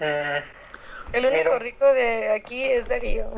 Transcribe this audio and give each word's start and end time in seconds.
Mm, 0.00 1.14
El 1.14 1.26
único 1.26 1.44
Miro. 1.44 1.58
rico 1.58 1.84
de 1.92 2.32
aquí 2.32 2.62
es 2.62 2.88
Darío. 2.88 3.30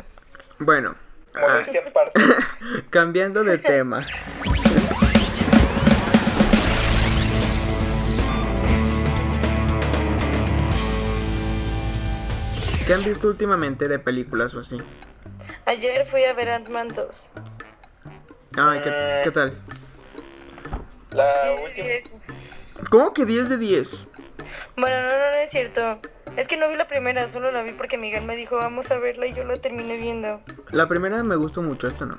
Bueno, 0.58 0.94
ah, 1.34 1.62
aparte. 1.86 2.20
cambiando 2.90 3.42
de 3.44 3.58
tema. 3.58 4.06
¿Qué 12.86 12.94
han 12.94 13.04
visto 13.04 13.28
últimamente 13.28 13.86
de 13.86 13.98
películas 14.00 14.52
o 14.54 14.60
así? 14.60 14.76
Ayer 15.66 16.04
fui 16.04 16.24
a 16.24 16.34
ver 16.34 16.50
Ant-Man 16.50 16.88
2. 16.88 17.30
Ay, 18.58 18.80
¿qué, 18.82 19.20
qué 19.24 19.30
tal? 19.30 19.56
La 21.12 21.44
10 21.44 21.56
de 21.56 21.64
última. 21.64 21.86
10. 21.86 22.18
¿Cómo 22.90 23.14
que 23.14 23.24
10 23.24 23.48
de 23.48 23.58
10? 23.58 24.06
Bueno, 24.76 24.96
no, 25.02 25.08
no, 25.08 25.30
no 25.30 25.36
es 25.36 25.50
cierto. 25.50 26.00
Es 26.36 26.48
que 26.48 26.56
no 26.56 26.68
vi 26.68 26.76
la 26.76 26.86
primera, 26.86 27.26
solo 27.28 27.50
la 27.52 27.62
vi 27.62 27.72
porque 27.72 27.98
Miguel 27.98 28.24
me 28.24 28.36
dijo 28.36 28.56
vamos 28.56 28.90
a 28.90 28.98
verla 28.98 29.26
y 29.26 29.34
yo 29.34 29.44
la 29.44 29.58
terminé 29.60 29.96
viendo. 29.98 30.40
La 30.70 30.88
primera 30.88 31.22
me 31.22 31.36
gustó 31.36 31.62
mucho, 31.62 31.86
esta 31.88 32.06
no. 32.06 32.18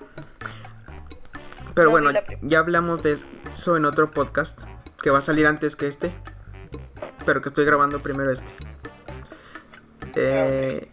Pero 1.73 1.85
No 1.85 1.91
bueno, 1.91 2.11
ya 2.41 2.59
hablamos 2.59 3.01
de 3.01 3.17
eso 3.55 3.77
en 3.77 3.85
otro 3.85 4.11
podcast 4.11 4.63
que 5.01 5.09
va 5.09 5.19
a 5.19 5.21
salir 5.21 5.47
antes 5.47 5.75
que 5.75 5.87
este. 5.87 6.11
Pero 7.25 7.41
que 7.41 7.49
estoy 7.49 7.65
grabando 7.65 7.99
primero 8.01 8.31
este. 8.31 8.51
Eh, 10.15 10.87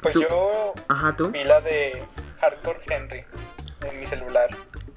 Pues 0.00 0.14
Tú- 0.14 0.22
yo 0.22 0.74
ajá, 0.88 1.16
tú. 1.16 1.30
vi 1.30 1.42
la 1.44 1.60
de 1.60 2.04
Hardcore 2.40 2.80
Henry 2.88 3.24
en 3.82 4.00
mi 4.00 4.06
celular. 4.06 4.48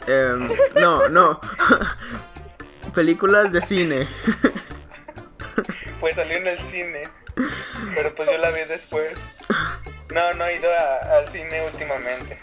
Em, 0.07 0.47
no, 0.79 1.09
no. 1.09 1.41
Películas 2.93 3.51
de 3.51 3.61
cine. 3.61 4.07
Pues 5.99 6.15
salió 6.15 6.37
en 6.37 6.47
el 6.47 6.59
cine. 6.59 7.07
Pero 7.95 8.13
pues 8.15 8.29
yo 8.29 8.37
la 8.37 8.51
vi 8.51 8.61
después. 8.67 9.17
No, 10.13 10.33
no 10.33 10.45
he 10.45 10.55
ido 10.57 10.69
a- 10.71 11.17
al 11.17 11.27
cine 11.29 11.61
últimamente. 11.71 12.39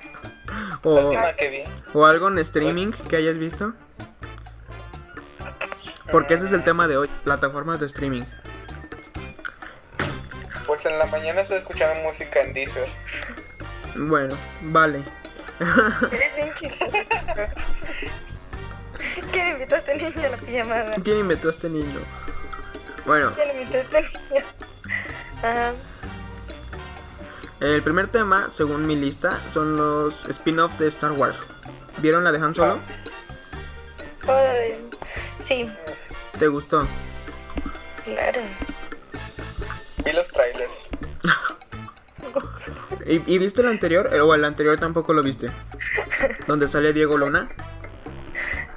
La 0.46 0.78
O, 0.82 1.06
última 1.06 1.32
que 1.34 1.50
vi. 1.50 1.64
o 1.94 2.06
algo 2.06 2.28
en 2.28 2.38
streaming 2.38 2.92
que 3.08 3.16
hayas 3.16 3.36
visto. 3.36 3.74
Porque 6.10 6.34
ese 6.34 6.46
es 6.46 6.52
el 6.52 6.64
tema 6.64 6.88
de 6.88 6.96
hoy, 6.96 7.08
plataformas 7.24 7.78
de 7.80 7.86
streaming. 7.86 8.22
Pues 10.66 10.86
en 10.86 10.98
la 10.98 11.06
mañana 11.06 11.42
estaba 11.42 11.58
escuchando 11.60 12.02
música 12.02 12.40
en 12.40 12.54
Deezer. 12.54 12.88
Bueno, 13.96 14.34
vale. 14.62 15.02
Eres 16.12 16.36
bien 16.36 16.52
chistoso. 16.54 16.92
¿Quién 19.32 19.48
invitó 19.48 19.74
a 19.74 19.78
este 19.78 19.94
niño 19.96 20.26
a 20.26 20.28
la 20.30 20.36
pijamada? 20.38 20.94
¿Quién 21.02 21.18
inventó 21.18 21.48
a 21.48 21.50
este 21.50 21.68
niño? 21.68 22.00
Bueno, 23.08 23.32
el 27.60 27.82
primer 27.82 28.08
tema, 28.08 28.50
según 28.50 28.86
mi 28.86 28.96
lista, 28.96 29.40
son 29.48 29.78
los 29.78 30.26
spin-off 30.26 30.78
de 30.78 30.88
Star 30.88 31.12
Wars. 31.12 31.46
¿Vieron 32.02 32.22
la 32.22 32.32
de 32.32 32.38
Han 32.38 32.54
Solo? 32.54 32.78
Órale. 34.24 34.78
Sí, 35.38 35.72
¿Te 36.38 36.48
gustó? 36.48 36.86
claro. 38.04 38.42
Vi 40.04 40.12
los 40.12 40.28
trailers. 40.28 40.90
¿Y, 43.06 43.22
y 43.34 43.38
viste 43.38 43.62
el 43.62 43.68
anterior? 43.68 44.10
Eh, 44.12 44.20
¿O 44.20 44.34
el 44.34 44.44
anterior 44.44 44.78
tampoco 44.78 45.14
lo 45.14 45.22
viste? 45.22 45.48
Donde 46.46 46.68
sale 46.68 46.92
Diego 46.92 47.16
Luna. 47.16 47.48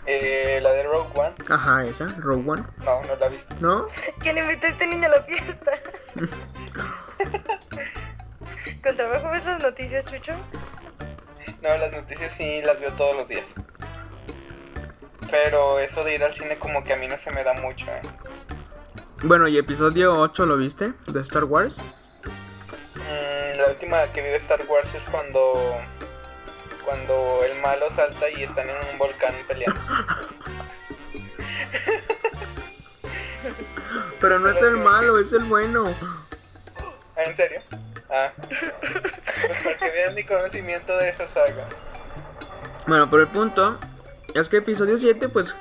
Eh, 0.07 0.59
la 0.61 0.71
de 0.71 0.83
Rogue 0.83 1.09
One. 1.15 1.35
Ajá, 1.49 1.85
esa, 1.85 2.05
Rogue 2.17 2.49
One. 2.49 2.63
No, 2.79 3.01
no. 3.03 3.15
¿No? 3.61 3.85
¿Quién 4.21 4.39
invitó 4.39 4.65
a 4.65 4.71
este 4.71 4.87
niño 4.87 5.05
a 5.05 5.09
la 5.09 5.23
fiesta? 5.23 5.71
¿Con 8.83 8.97
trabajo 8.97 9.29
ves 9.29 9.45
las 9.45 9.61
noticias, 9.61 10.03
Chucho? 10.03 10.33
No, 11.61 11.77
las 11.77 11.91
noticias 11.91 12.31
sí 12.31 12.63
las 12.63 12.79
veo 12.79 12.91
todos 12.93 13.15
los 13.15 13.27
días. 13.27 13.53
Pero 15.29 15.77
eso 15.77 16.03
de 16.03 16.15
ir 16.15 16.23
al 16.23 16.33
cine 16.33 16.57
como 16.57 16.83
que 16.83 16.93
a 16.93 16.95
mí 16.95 17.07
no 17.07 17.19
se 17.19 17.31
me 17.35 17.43
da 17.43 17.53
mucho, 17.53 17.85
¿eh? 17.91 18.01
Bueno, 19.21 19.47
¿y 19.47 19.59
episodio 19.59 20.19
8 20.19 20.47
lo 20.47 20.57
viste? 20.57 20.93
De 21.05 21.21
Star 21.21 21.43
Wars. 21.43 21.77
Mm, 22.95 23.59
la 23.59 23.67
última 23.67 24.11
que 24.11 24.23
vi 24.23 24.29
de 24.29 24.37
Star 24.37 24.65
Wars 24.67 24.95
es 24.95 25.05
cuando 25.05 25.77
cuando 26.83 27.43
el 27.43 27.61
malo 27.61 27.91
salta 27.91 28.27
y 28.31 28.41
están 28.41 28.67
en 28.67 28.77
un 28.91 28.97
volcán 28.97 29.35
peleando. 29.47 29.79
Pero 34.21 34.39
no 34.39 34.49
es 34.49 34.61
el 34.61 34.77
malo, 34.77 35.17
es 35.19 35.33
el 35.33 35.43
bueno. 35.43 35.85
¿Ah, 37.17 37.23
¿En 37.23 37.35
serio? 37.35 37.61
Ah. 38.09 38.31
Pues 38.39 39.63
para 39.63 39.77
que 39.77 39.89
vean 39.91 40.15
mi 40.15 40.23
conocimiento 40.23 40.95
de 40.97 41.09
esa 41.09 41.25
saga. 41.25 41.65
Bueno, 42.87 43.09
pero 43.09 43.23
el 43.23 43.27
punto 43.29 43.77
es 44.33 44.49
que 44.49 44.57
episodio 44.57 44.97
7 44.97 45.29
pues 45.29 45.55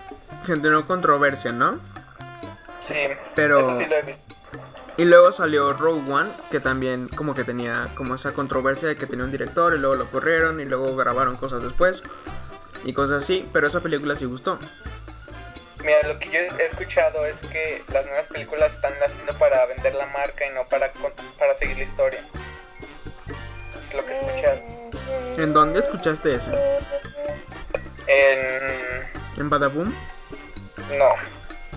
generó 0.45 0.87
controversia, 0.87 1.53
¿no? 1.53 1.81
Sí, 2.81 2.95
Pero- 3.35 3.61
eso 3.61 3.75
sí 3.75 3.87
lo 3.87 3.97
he 3.97 4.03
visto. 4.03 4.35
Y 4.97 5.05
luego 5.07 5.33
salió 5.33 5.73
Rogue 5.73 6.13
One, 6.13 6.31
que 6.51 6.61
también 6.61 7.09
como 7.09 7.35
que 7.35 7.45
tenía 7.45 7.89
como 7.95 8.15
esa 8.17 8.33
controversia 8.33 8.89
de 8.89 8.97
que 8.97 9.07
tenía 9.07 9.25
un 9.25 9.31
director 9.31 9.75
y 9.75 9.79
luego 9.79 9.95
lo 9.97 10.11
corrieron 10.11 10.61
y 10.61 10.67
luego 10.67 10.95
grabaron 10.95 11.37
cosas 11.37 11.63
después 11.63 12.03
y 12.85 12.93
cosas 12.93 13.23
así, 13.23 13.49
pero 13.53 13.67
esa 13.69 13.81
película 13.81 14.15
sí 14.17 14.27
gustó. 14.27 14.59
Mira, 15.85 16.03
lo 16.07 16.19
que 16.19 16.27
yo 16.31 16.39
he 16.41 16.65
escuchado 16.65 17.25
es 17.27 17.41
que 17.43 17.83
las 17.93 18.05
nuevas 18.07 18.29
películas 18.29 18.75
están 18.75 18.93
haciendo 19.07 19.33
para 19.39 19.65
vender 19.67 19.95
la 19.95 20.07
marca 20.07 20.47
y 20.47 20.51
no 20.51 20.69
para, 20.69 20.93
con- 20.93 21.13
para 21.39 21.55
seguir 21.55 21.79
la 21.79 21.85
historia. 21.85 22.23
Es 23.81 23.95
lo 23.95 24.05
que 24.05 24.13
he 24.13 24.15
escuchado. 24.15 24.61
¿En 25.39 25.53
dónde 25.53 25.81
escuchaste 25.81 26.35
eso? 26.35 26.51
En... 28.07 29.09
¿En 29.39 29.49
Badaboom? 29.51 29.89
No. 30.99 31.09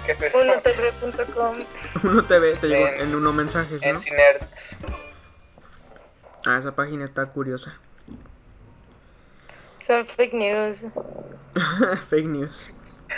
¿Qué 0.06 0.12
es 0.12 0.22
eso? 0.22 0.40
Unotv.com. 0.40 1.56
Uno 2.04 2.26
TV 2.26 2.54
te 2.58 2.68
llegó 2.68 2.88
En- 2.88 3.02
en 3.02 3.16
uno 3.16 3.32
mensajes, 3.32 3.82
En 3.84 3.94
¿no? 3.94 4.00
Cinerts. 4.00 4.78
Ah, 6.46 6.58
esa 6.60 6.76
página 6.76 7.06
está 7.06 7.26
curiosa. 7.28 7.78
Son 9.80 10.06
fake 10.06 10.34
news. 10.34 10.86
Fake 12.10 12.26
news. 12.26 12.68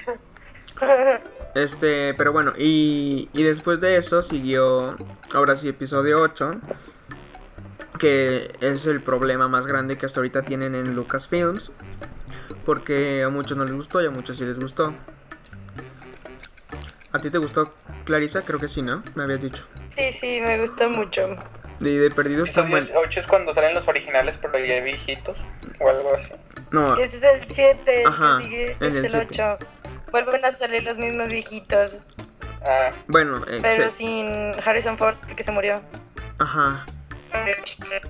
Este, 1.55 2.13
pero 2.15 2.33
bueno, 2.33 2.53
y, 2.57 3.29
y 3.33 3.43
después 3.43 3.79
de 3.79 3.95
eso 3.97 4.21
siguió, 4.23 4.95
ahora 5.33 5.55
sí, 5.55 5.69
episodio 5.69 6.21
8, 6.21 6.51
que 7.97 8.51
es 8.59 8.85
el 8.85 9.01
problema 9.01 9.47
más 9.47 9.65
grande 9.65 9.97
que 9.97 10.05
hasta 10.05 10.19
ahorita 10.19 10.41
tienen 10.41 10.75
en 10.75 10.95
Lucasfilms, 10.95 11.71
porque 12.65 13.23
a 13.23 13.29
muchos 13.29 13.57
no 13.57 13.63
les 13.63 13.73
gustó 13.73 14.01
y 14.01 14.07
a 14.07 14.09
muchos 14.09 14.37
sí 14.37 14.43
les 14.43 14.59
gustó. 14.59 14.93
¿A 17.13 17.19
ti 17.19 17.29
te 17.29 17.37
gustó, 17.37 17.73
Clarisa? 18.03 18.41
Creo 18.41 18.59
que 18.59 18.67
sí, 18.67 18.81
¿no? 18.81 19.01
Me 19.15 19.23
habías 19.23 19.39
dicho. 19.39 19.63
Sí, 19.87 20.11
sí, 20.11 20.41
me 20.41 20.59
gustó 20.59 20.89
mucho. 20.89 21.21
Y 21.79 21.95
de 21.95 22.11
perdido 22.11 22.43
están 22.43 22.65
Episodio 22.69 22.87
buenos. 22.93 23.07
8 23.07 23.19
es 23.21 23.27
cuando 23.27 23.53
salen 23.53 23.73
los 23.73 23.87
originales, 23.87 24.37
pero 24.41 24.57
ya 24.59 24.81
viejitos. 24.81 25.45
O 25.79 25.89
algo 25.89 26.13
así. 26.13 26.33
No, 26.71 26.95
Ese 26.97 27.17
es 27.17 27.43
el 27.43 27.49
7, 27.49 28.01
el 28.01 28.07
Ajá, 28.07 28.37
que 28.39 28.43
sigue 28.43 28.71
en 28.73 28.83
es 28.83 28.93
el 28.95 29.05
el 29.05 29.11
siete. 29.11 29.27
8. 29.31 29.57
Vuelven 30.23 30.45
a 30.45 30.51
salir 30.51 30.81
los 30.83 30.97
mismos 30.97 31.27
viejitos, 31.27 31.99
Ah, 32.67 32.91
bueno, 33.07 33.43
eh, 33.47 33.59
pero 33.61 33.89
sin 33.89 34.31
Harrison 34.65 34.97
Ford 34.97 35.15
porque 35.27 35.43
se 35.43 35.51
murió. 35.51 35.81
ajá. 36.39 36.85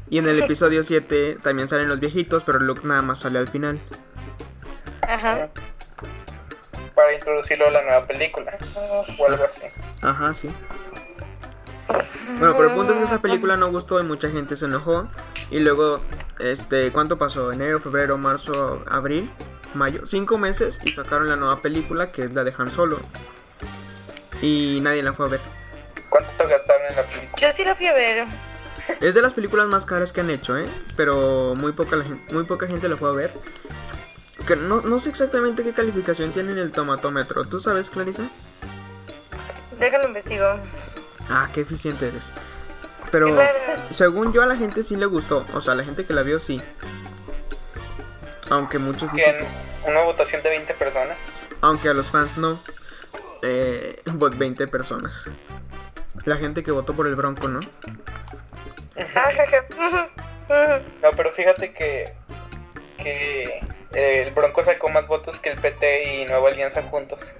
Y 0.09 0.19
en 0.19 0.27
el 0.27 0.39
episodio 0.43 0.83
7 0.83 1.39
también 1.41 1.67
salen 1.67 1.89
los 1.89 1.99
viejitos, 1.99 2.43
pero 2.43 2.59
Luke 2.59 2.81
nada 2.83 3.01
más 3.01 3.19
sale 3.21 3.39
al 3.39 3.47
final. 3.47 3.79
Ajá. 5.01 5.49
para 6.93 7.13
introducirlo 7.15 7.67
a 7.67 7.71
la 7.71 7.81
nueva 7.81 8.05
película. 8.05 8.53
O 8.75 9.25
algo 9.27 9.43
así. 9.43 9.63
Ajá, 10.03 10.33
sí. 10.35 10.49
Bueno, 12.39 12.53
pero 12.55 12.69
el 12.69 12.75
punto 12.75 12.91
es 12.93 12.99
que 12.99 13.03
esa 13.05 13.21
película 13.21 13.57
no 13.57 13.67
gustó 13.71 13.99
y 13.99 14.03
mucha 14.03 14.29
gente 14.29 14.55
se 14.55 14.65
enojó. 14.65 15.07
Y 15.49 15.59
luego, 15.59 16.01
este, 16.39 16.91
¿cuánto 16.91 17.17
pasó? 17.17 17.51
Enero, 17.51 17.79
febrero, 17.81 18.17
marzo, 18.17 18.83
abril, 18.89 19.29
mayo. 19.75 20.05
Cinco 20.05 20.37
meses 20.37 20.79
y 20.83 20.93
sacaron 20.93 21.27
la 21.29 21.35
nueva 21.35 21.61
película 21.61 22.11
que 22.11 22.23
es 22.23 22.33
la 22.33 22.43
de 22.43 22.53
Han 22.57 22.71
Solo. 22.71 22.99
Y 24.41 24.79
nadie 24.81 25.03
la 25.03 25.13
fue 25.13 25.25
a 25.27 25.29
ver. 25.29 25.39
¿Cuánto 26.09 26.31
te 26.37 26.47
gastaron 26.47 26.85
en 26.89 26.95
la 26.95 27.03
película? 27.03 27.31
Yo 27.37 27.51
sí 27.51 27.63
la 27.63 27.75
fui 27.75 27.87
a 27.87 27.93
ver. 27.93 28.23
Es 29.01 29.15
de 29.15 29.21
las 29.21 29.33
películas 29.33 29.67
más 29.67 29.85
caras 29.85 30.13
que 30.13 30.21
han 30.21 30.29
hecho, 30.29 30.57
¿eh? 30.57 30.67
Pero 30.95 31.55
muy 31.55 31.71
poca, 31.71 31.95
la 31.95 32.03
gen- 32.03 32.21
muy 32.31 32.43
poca 32.43 32.67
gente 32.67 32.87
la 32.87 32.97
fue 32.97 33.09
a 33.09 33.13
ver. 33.13 33.31
Que 34.47 34.55
no, 34.55 34.81
no 34.81 34.99
sé 34.99 35.09
exactamente 35.09 35.63
qué 35.63 35.73
calificación 35.73 36.31
tiene 36.31 36.51
en 36.51 36.59
el 36.59 36.71
tomatómetro. 36.71 37.45
¿Tú 37.47 37.59
sabes, 37.59 37.89
Clarisa? 37.89 38.23
Déjalo 39.79 40.07
investigo. 40.07 40.45
Ah, 41.29 41.49
qué 41.53 41.61
eficiente 41.61 42.07
eres. 42.07 42.31
Pero 43.11 43.27
Claro. 43.33 43.57
según 43.91 44.33
yo 44.33 44.43
a 44.43 44.45
la 44.45 44.55
gente 44.55 44.83
sí 44.83 44.95
le 44.95 45.05
gustó. 45.07 45.45
O 45.53 45.61
sea, 45.61 45.73
a 45.73 45.75
la 45.75 45.83
gente 45.83 46.05
que 46.05 46.13
la 46.13 46.21
vio 46.21 46.39
sí. 46.39 46.61
Aunque 48.49 48.77
muchos 48.77 49.11
dicen 49.11 49.35
En 49.37 49.45
una 49.87 50.01
votación 50.01 50.43
de 50.43 50.49
20 50.49 50.73
personas. 50.75 51.17
Aunque 51.61 51.89
a 51.89 51.93
los 51.93 52.07
fans 52.07 52.37
no. 52.37 52.59
Eh, 53.41 54.01
bot 54.05 54.37
20 54.37 54.67
personas. 54.67 55.25
La 56.25 56.37
gente 56.37 56.63
que 56.63 56.71
votó 56.71 56.95
por 56.95 57.07
el 57.07 57.15
Bronco, 57.15 57.47
¿no? 57.47 57.59
No, 61.01 61.09
pero 61.17 61.31
fíjate 61.31 61.73
que, 61.73 62.13
que 62.97 63.59
eh, 63.93 64.23
el 64.27 64.31
Bronco 64.31 64.63
sacó 64.63 64.89
más 64.89 65.07
votos 65.07 65.39
que 65.39 65.49
el 65.49 65.59
PT 65.59 66.21
y 66.21 66.25
Nueva 66.25 66.49
Alianza 66.49 66.83
juntos. 66.83 67.35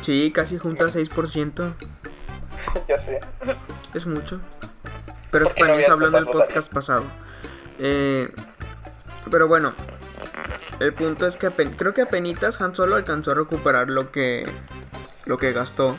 Sí, 0.00 0.32
casi 0.34 0.56
junta 0.56 0.84
6%. 0.84 1.74
ya 2.88 2.98
sé. 2.98 3.20
Es 3.92 4.06
mucho. 4.06 4.40
Pero 5.30 5.46
eso 5.46 5.54
no 5.58 5.66
también 5.66 5.86
se 5.86 5.92
había 5.92 6.06
habló 6.06 6.08
en 6.08 6.14
el 6.14 6.24
tantas 6.24 6.42
podcast 6.42 6.72
pasado. 6.72 7.04
Eh, 7.78 8.30
pero 9.30 9.48
bueno, 9.48 9.74
el 10.80 10.92
punto 10.92 11.26
es 11.26 11.36
que 11.36 11.48
creo 11.50 11.94
que 11.94 12.02
apenas 12.02 12.60
Han 12.60 12.74
Solo 12.74 12.96
alcanzó 12.96 13.32
a 13.32 13.34
recuperar 13.34 13.88
lo 13.90 14.10
que, 14.10 14.46
lo 15.26 15.38
que 15.38 15.52
gastó. 15.52 15.96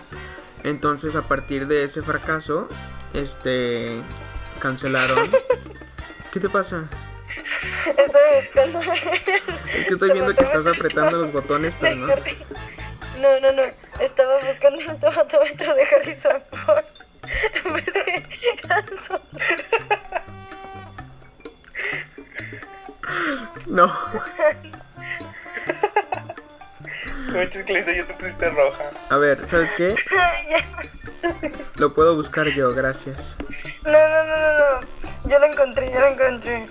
Entonces 0.63 1.15
a 1.15 1.21
partir 1.21 1.67
de 1.67 1.83
ese 1.83 2.01
fracaso, 2.01 2.67
este, 3.13 3.97
cancelaron. 4.59 5.29
¿Qué 6.31 6.39
te 6.39 6.49
pasa? 6.49 6.89
Estoy 7.29 8.05
buscando. 8.35 8.81
Es 8.81 9.85
que 9.85 9.93
estoy 9.93 10.11
viendo 10.11 10.35
que 10.35 10.43
estás 10.43 10.67
apretando 10.67 11.17
los 11.17 11.31
botones, 11.31 11.75
pero 11.79 11.95
no. 11.95 12.07
No, 12.07 13.39
no, 13.41 13.51
no. 13.53 13.63
Estaba 13.99 14.37
buscando 14.39 14.81
el 14.81 14.99
tomatómetro 14.99 15.73
de 15.73 15.83
Harrison 15.83 16.43
Ford. 16.51 16.85
En 17.65 17.73
vez 17.73 17.85
de 17.85 18.23
Han 18.69 18.99
Solo. 18.99 19.21
No. 23.67 23.93
Lisa, 27.67 27.91
ya 27.91 28.05
te 28.07 28.13
pusiste 28.13 28.49
roja. 28.49 28.83
A 29.09 29.17
ver, 29.17 29.49
¿sabes 29.49 29.71
qué? 29.73 29.95
Lo 31.75 31.93
puedo 31.93 32.15
buscar 32.15 32.47
yo, 32.47 32.73
gracias. 32.73 33.35
No, 33.83 33.91
no, 33.91 34.23
no, 34.23 34.37
no, 34.37 34.79
no. 34.81 34.87
Ya 35.25 35.39
lo 35.39 35.45
encontré, 35.47 35.89
ya 35.91 35.99
lo 36.01 36.07
encontré. 36.09 36.67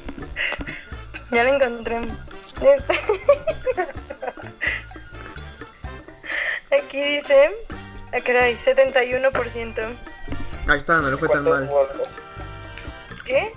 Ya 1.31 1.45
lo 1.45 1.55
encontré. 1.55 2.01
Este- 2.63 3.01
Aquí 6.83 7.03
dice. 7.03 7.51
Ah, 8.13 8.21
caray, 8.25 8.57
71%. 8.57 9.97
Ahí 10.69 10.79
está, 10.79 10.99
no 10.99 11.11
le 11.11 11.17
fue 11.17 11.29
tan 11.29 11.45
¿Cuántos 11.45 11.61
mal. 11.61 11.69
votos? 11.69 12.21
¿Qué? 13.25 13.53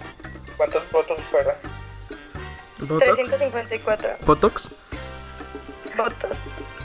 ¿Cuántos 0.58 0.90
votos 0.92 1.22
fueron? 1.22 1.54
¿Botox? 2.80 3.00
354 3.00 4.18
¿Botox? 4.26 4.70
votos. 5.98 6.76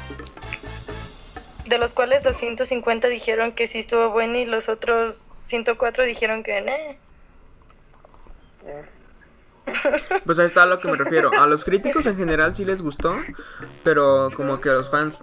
De 1.66 1.78
los 1.78 1.94
cuales 1.94 2.22
250 2.22 3.08
dijeron 3.08 3.52
que 3.52 3.66
sí 3.66 3.78
estuvo 3.78 4.10
bueno 4.10 4.38
y 4.38 4.46
los 4.46 4.68
otros 4.68 5.14
104 5.14 6.04
dijeron 6.04 6.42
que 6.42 6.60
no. 6.62 6.72
Pues 10.24 10.38
ahí 10.38 10.46
está 10.46 10.62
a 10.64 10.66
lo 10.66 10.78
que 10.78 10.90
me 10.90 10.96
refiero. 10.96 11.30
A 11.40 11.46
los 11.46 11.64
críticos 11.64 12.06
en 12.06 12.16
general 12.16 12.54
sí 12.54 12.64
les 12.64 12.82
gustó, 12.82 13.14
pero 13.84 14.30
como 14.36 14.60
que 14.60 14.70
a 14.70 14.74
los 14.74 14.90
fans 14.90 15.22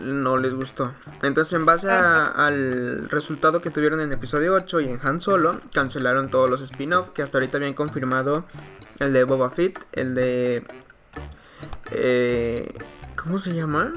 no 0.00 0.36
les 0.38 0.54
gustó. 0.54 0.92
Entonces, 1.22 1.52
en 1.54 1.66
base 1.66 1.90
a- 1.90 2.26
al 2.26 3.08
resultado 3.10 3.60
que 3.60 3.70
tuvieron 3.70 4.00
en 4.00 4.12
episodio 4.12 4.54
8 4.54 4.80
y 4.80 4.88
en 4.88 5.00
Han 5.02 5.20
Solo, 5.20 5.60
cancelaron 5.72 6.30
todos 6.30 6.48
los 6.48 6.60
spin-off 6.60 7.10
que 7.10 7.22
hasta 7.22 7.38
ahorita 7.38 7.58
habían 7.58 7.74
confirmado 7.74 8.44
el 8.98 9.12
de 9.12 9.24
Boba 9.24 9.50
Fett, 9.50 9.78
el 9.92 10.14
de... 10.14 10.64
eh, 11.90 12.72
¿Cómo 13.16 13.38
se 13.38 13.52
llama? 13.54 13.92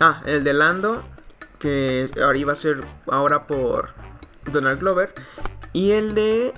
Ah, 0.00 0.22
el 0.26 0.44
de 0.44 0.52
Lando, 0.54 1.02
que 1.58 2.08
ahora 2.22 2.38
iba 2.38 2.52
a 2.52 2.56
ser 2.56 2.80
ahora 3.10 3.46
por 3.46 3.90
Donald 4.52 4.80
Glover. 4.80 5.12
Y 5.72 5.90
el 5.90 6.14
de 6.14 6.54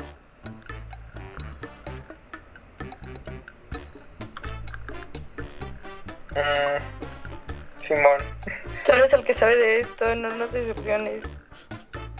Mm, 6.38 7.81
Simón. 7.81 8.20
Tú 8.87 8.93
eres 8.93 9.12
el 9.12 9.25
que 9.25 9.35
sabe 9.35 9.56
de 9.56 9.81
esto, 9.81 10.14
no 10.17 10.31
nos 10.31 10.52
decepciones. 10.52 11.25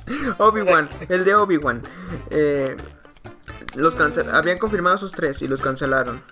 Obi-Wan, 0.39 0.89
el 1.09 1.25
de 1.25 1.35
Obi-Wan. 1.35 1.83
Eh, 2.31 2.77
los 3.75 3.95
cancel 3.95 4.35
habían 4.35 4.59
confirmado 4.59 4.97
esos 4.97 5.13
tres 5.13 5.43
y 5.43 5.49
los 5.49 5.61
cancelaron. 5.61 6.23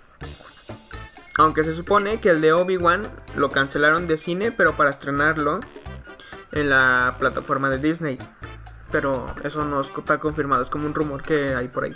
Aunque 1.37 1.63
se 1.63 1.73
supone 1.73 2.19
que 2.19 2.29
el 2.29 2.41
de 2.41 2.51
Obi-Wan 2.51 3.07
lo 3.35 3.51
cancelaron 3.51 4.07
de 4.07 4.17
cine, 4.17 4.51
pero 4.51 4.75
para 4.75 4.89
estrenarlo 4.89 5.59
en 6.51 6.69
la 6.69 7.15
plataforma 7.19 7.69
de 7.69 7.77
Disney. 7.77 8.17
Pero 8.91 9.27
eso 9.43 9.63
no 9.63 9.81
está 9.81 10.17
confirmado, 10.17 10.63
es 10.63 10.69
como 10.69 10.87
un 10.87 10.95
rumor 10.95 11.21
que 11.21 11.53
hay 11.53 11.67
por 11.67 11.85
ahí. 11.85 11.93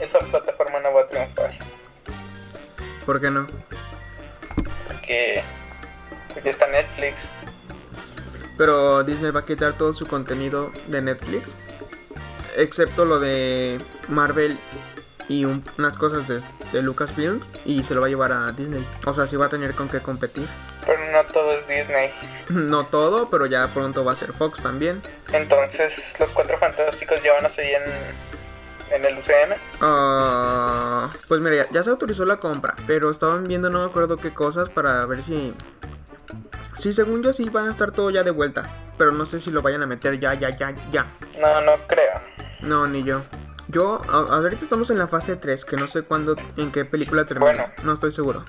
Esa 0.00 0.18
plataforma 0.20 0.80
no 0.80 0.94
va 0.94 1.02
a 1.02 1.06
triunfar. 1.08 1.50
¿Por 3.04 3.20
qué 3.20 3.30
no? 3.30 3.46
Porque 5.02 5.42
pues, 6.32 6.44
ya 6.44 6.50
está 6.52 6.68
Netflix. 6.68 7.28
Pero 8.56 9.02
Disney 9.02 9.32
va 9.32 9.40
a 9.40 9.44
quitar 9.44 9.76
todo 9.76 9.92
su 9.94 10.06
contenido 10.06 10.70
de 10.86 11.02
Netflix. 11.02 11.58
Excepto 12.56 13.04
lo 13.04 13.18
de 13.18 13.80
Marvel 14.08 14.56
y 15.28 15.44
un- 15.44 15.64
unas 15.78 15.96
cosas 15.98 16.28
de, 16.28 16.40
de 16.72 16.82
Lucasfilms. 16.82 17.50
Y 17.64 17.82
se 17.82 17.94
lo 17.94 18.00
va 18.02 18.06
a 18.06 18.10
llevar 18.10 18.32
a 18.32 18.52
Disney. 18.52 18.86
O 19.06 19.12
sea, 19.12 19.26
sí 19.26 19.34
va 19.36 19.46
a 19.46 19.48
tener 19.48 19.74
con 19.74 19.88
qué 19.88 19.98
competir. 20.00 20.46
Pero 20.86 21.00
no 21.10 21.24
todo 21.32 21.52
es 21.52 21.66
Disney. 21.66 22.10
No 22.50 22.86
todo, 22.86 23.28
pero 23.30 23.46
ya 23.46 23.66
pronto 23.68 24.04
va 24.04 24.12
a 24.12 24.16
ser 24.16 24.32
Fox 24.32 24.62
también. 24.62 25.02
Entonces, 25.32 26.14
los 26.20 26.30
cuatro 26.32 26.56
fantásticos 26.58 27.20
ya 27.22 27.32
van 27.32 27.46
a 27.46 27.48
seguir 27.48 27.74
en, 27.76 27.82
en 28.92 29.04
el 29.04 29.18
UCM. 29.18 29.54
Ah, 29.80 31.10
pues 31.28 31.40
mira, 31.40 31.56
ya, 31.56 31.66
ya 31.70 31.82
se 31.82 31.90
autorizó 31.90 32.24
la 32.24 32.36
compra. 32.38 32.74
Pero 32.86 33.10
estaban 33.10 33.44
viendo 33.46 33.70
no 33.70 33.80
me 33.80 33.84
acuerdo 33.86 34.16
qué 34.16 34.32
cosas 34.32 34.68
para 34.68 35.04
ver 35.06 35.22
si... 35.22 35.54
Sí, 36.78 36.92
según 36.92 37.22
yo 37.22 37.32
sí 37.32 37.48
van 37.50 37.68
a 37.68 37.70
estar 37.70 37.92
todo 37.92 38.10
ya 38.10 38.22
de 38.22 38.30
vuelta. 38.30 38.68
Pero 38.98 39.12
no 39.12 39.26
sé 39.26 39.40
si 39.40 39.50
lo 39.50 39.62
vayan 39.62 39.82
a 39.82 39.86
meter 39.86 40.18
ya, 40.18 40.34
ya, 40.34 40.50
ya, 40.50 40.74
ya. 40.90 41.06
No, 41.40 41.60
no 41.62 41.72
creo. 41.86 42.20
No, 42.60 42.86
ni 42.86 43.02
yo. 43.04 43.22
Yo, 43.68 44.00
a- 44.08 44.34
ahorita 44.36 44.62
estamos 44.64 44.90
en 44.90 44.98
la 44.98 45.08
fase 45.08 45.36
3, 45.36 45.64
que 45.64 45.76
no 45.76 45.86
sé 45.86 46.02
cuándo, 46.02 46.36
en 46.56 46.72
qué 46.72 46.84
película 46.84 47.24
termina. 47.24 47.52
Bueno. 47.52 47.72
No 47.84 47.92
estoy 47.94 48.12
seguro. 48.12 48.44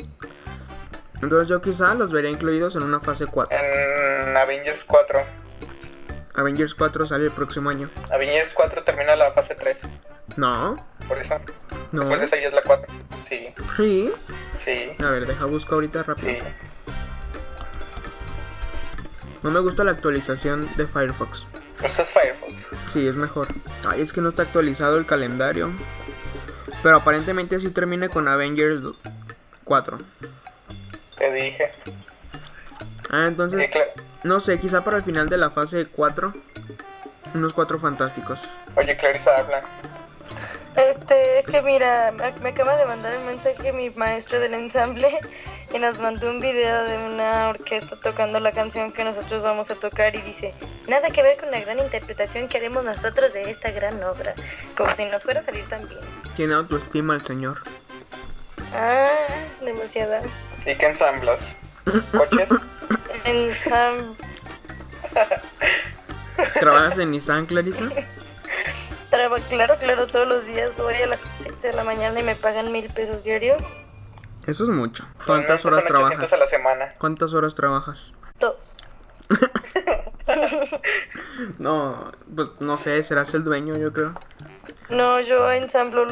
Entonces 1.22 1.48
yo 1.48 1.62
quizá 1.62 1.94
los 1.94 2.12
veré 2.12 2.30
incluidos 2.30 2.75
en 2.75 2.84
una 2.84 3.00
fase 3.00 3.25
4. 3.28 3.57
En 3.57 4.36
Avengers 4.36 4.84
4. 4.84 5.19
Avengers 6.36 6.74
4 6.75 7.06
sale 7.06 7.25
el 7.25 7.31
próximo 7.31 7.69
año. 7.69 7.89
Avengers 8.12 8.54
4 8.54 8.84
termina 8.84 9.15
la 9.15 9.32
fase 9.32 9.56
3. 9.56 9.89
No, 10.38 10.84
Por 11.08 11.18
eso. 11.20 11.36
no. 11.92 12.00
Después 12.01 12.20
de 12.20 12.25
esa 12.25 12.38
ya 12.38 12.48
es 12.48 12.53
la 12.53 12.62
4. 12.63 12.88
Sí, 13.24 13.48
Sí. 13.77 14.12
sí, 14.58 14.92
A 15.03 15.10
ver, 15.10 15.25
deja 15.27 15.46
busco 15.46 15.75
ahorita 15.75 16.03
rápido. 16.03 16.30
sí. 16.30 16.39
No 19.42 19.51
me 19.51 19.60
gusta 19.60 19.84
la 19.84 19.92
actualización 19.92 20.70
de 20.77 20.88
Firefox. 20.88 21.46
Usas 21.86 22.12
Firefox. 22.12 22.70
Sí, 22.94 23.06
es 23.08 23.15
mejor. 23.15 23.48
Ay, 23.88 24.01
es 24.01 24.13
que 24.13 24.22
no 24.22 24.30
está 24.30 24.44
actualizado 24.44 24.98
el 24.98 25.06
calendario. 25.06 25.70
Pero 26.82 26.98
aparentemente 26.98 27.60
sí 27.60 27.70
termina 27.70 28.08
con 28.10 28.27
Avengers 28.27 28.82
4. 29.65 29.98
Te 31.18 31.32
dije. 31.34 31.72
Ah, 33.10 33.25
entonces, 33.27 33.70
no 34.24 34.39
sé, 34.39 34.60
quizá 34.60 34.84
para 34.84 34.98
el 34.98 35.03
final 35.03 35.27
de 35.30 35.38
la 35.38 35.50
fase 35.51 35.86
4. 35.88 36.34
Unos 37.34 37.53
4 37.53 37.80
fantásticos. 37.80 38.48
Oye, 38.75 38.96
Clarisa 38.96 39.38
habla. 39.38 39.63
Este, 40.75 41.38
es 41.38 41.46
que 41.46 41.62
mira, 41.62 42.12
me 42.12 42.32
me 42.42 42.50
acaba 42.50 42.75
de 42.75 42.86
mandar 42.86 43.15
un 43.18 43.25
mensaje 43.25 43.72
mi 43.74 43.89
maestro 43.92 44.39
del 44.39 44.53
ensamble 44.56 45.08
y 45.74 45.80
nos 45.80 46.00
mandó 46.00 46.30
un 46.30 46.39
video 46.39 46.84
de 46.86 46.98
una 46.98 47.50
orquesta 47.50 47.96
tocando 47.96 48.39
la 48.39 48.51
canción 48.51 48.92
que 48.92 49.03
nosotros 49.03 49.44
vamos 49.44 49.70
a 49.70 49.75
tocar 49.75 50.15
y 50.15 50.22
dice, 50.22 50.53
nada 50.88 51.10
que 51.10 51.22
ver 51.22 51.38
con 51.38 51.51
la 51.51 51.60
gran 51.60 51.80
interpretación 51.80 52.48
que 52.48 52.58
haremos 52.58 52.84
nosotros 52.84 53.34
de 53.34 53.50
esta 53.50 53.72
gran 53.72 54.03
obra, 54.03 54.34
como 54.75 54.89
si 54.89 55.06
nos 55.06 55.24
fuera 55.24 55.39
a 55.39 55.44
salir 55.44 55.68
tan 55.68 55.88
bien. 55.88 56.01
Tiene 56.36 56.56
autoestima 56.56 57.15
el 57.15 57.25
señor. 57.25 57.62
Ah, 58.74 59.10
demasiada. 59.62 60.22
¿Y 60.65 60.75
qué 60.75 60.88
ensamblas? 60.88 61.58
¿Coches? 62.12 62.50
Ensam 63.25 64.15
¿Trabajas 66.60 66.98
en 66.98 67.12
Nissan, 67.12 67.46
Clarisa? 67.46 67.89
traba- 69.10 69.39
claro, 69.50 69.75
claro, 69.79 70.08
todos 70.08 70.27
los 70.27 70.46
días 70.48 70.75
voy 70.77 70.96
a 70.96 71.08
las 71.08 71.22
7 71.39 71.67
de 71.67 71.74
la 71.74 71.84
mañana 71.84 72.20
y 72.20 72.24
me 72.24 72.36
pagan 72.36 72.72
mil 72.72 72.89
pesos 72.89 73.24
diarios. 73.24 73.70
Eso 74.48 74.63
es 74.63 74.70
mucho. 74.70 75.08
¿Cuántas 75.25 75.63
horas 75.65 75.84
son 75.84 75.91
800 75.96 76.10
trabajas? 76.10 76.34
a 76.34 76.38
la 76.38 76.48
semana. 76.48 76.93
¿Cuántas 77.00 77.34
horas 77.34 77.55
trabajas? 77.55 78.13
Dos. 78.39 78.88
No, 81.58 82.12
pues 82.36 82.50
no 82.60 82.77
sé, 82.77 83.01
serás 83.03 83.34
el 83.34 83.43
dueño, 83.43 83.77
yo 83.77 83.91
creo. 83.91 84.13
No, 84.89 85.20
yo 85.20 85.51
ensamblo 85.51 86.05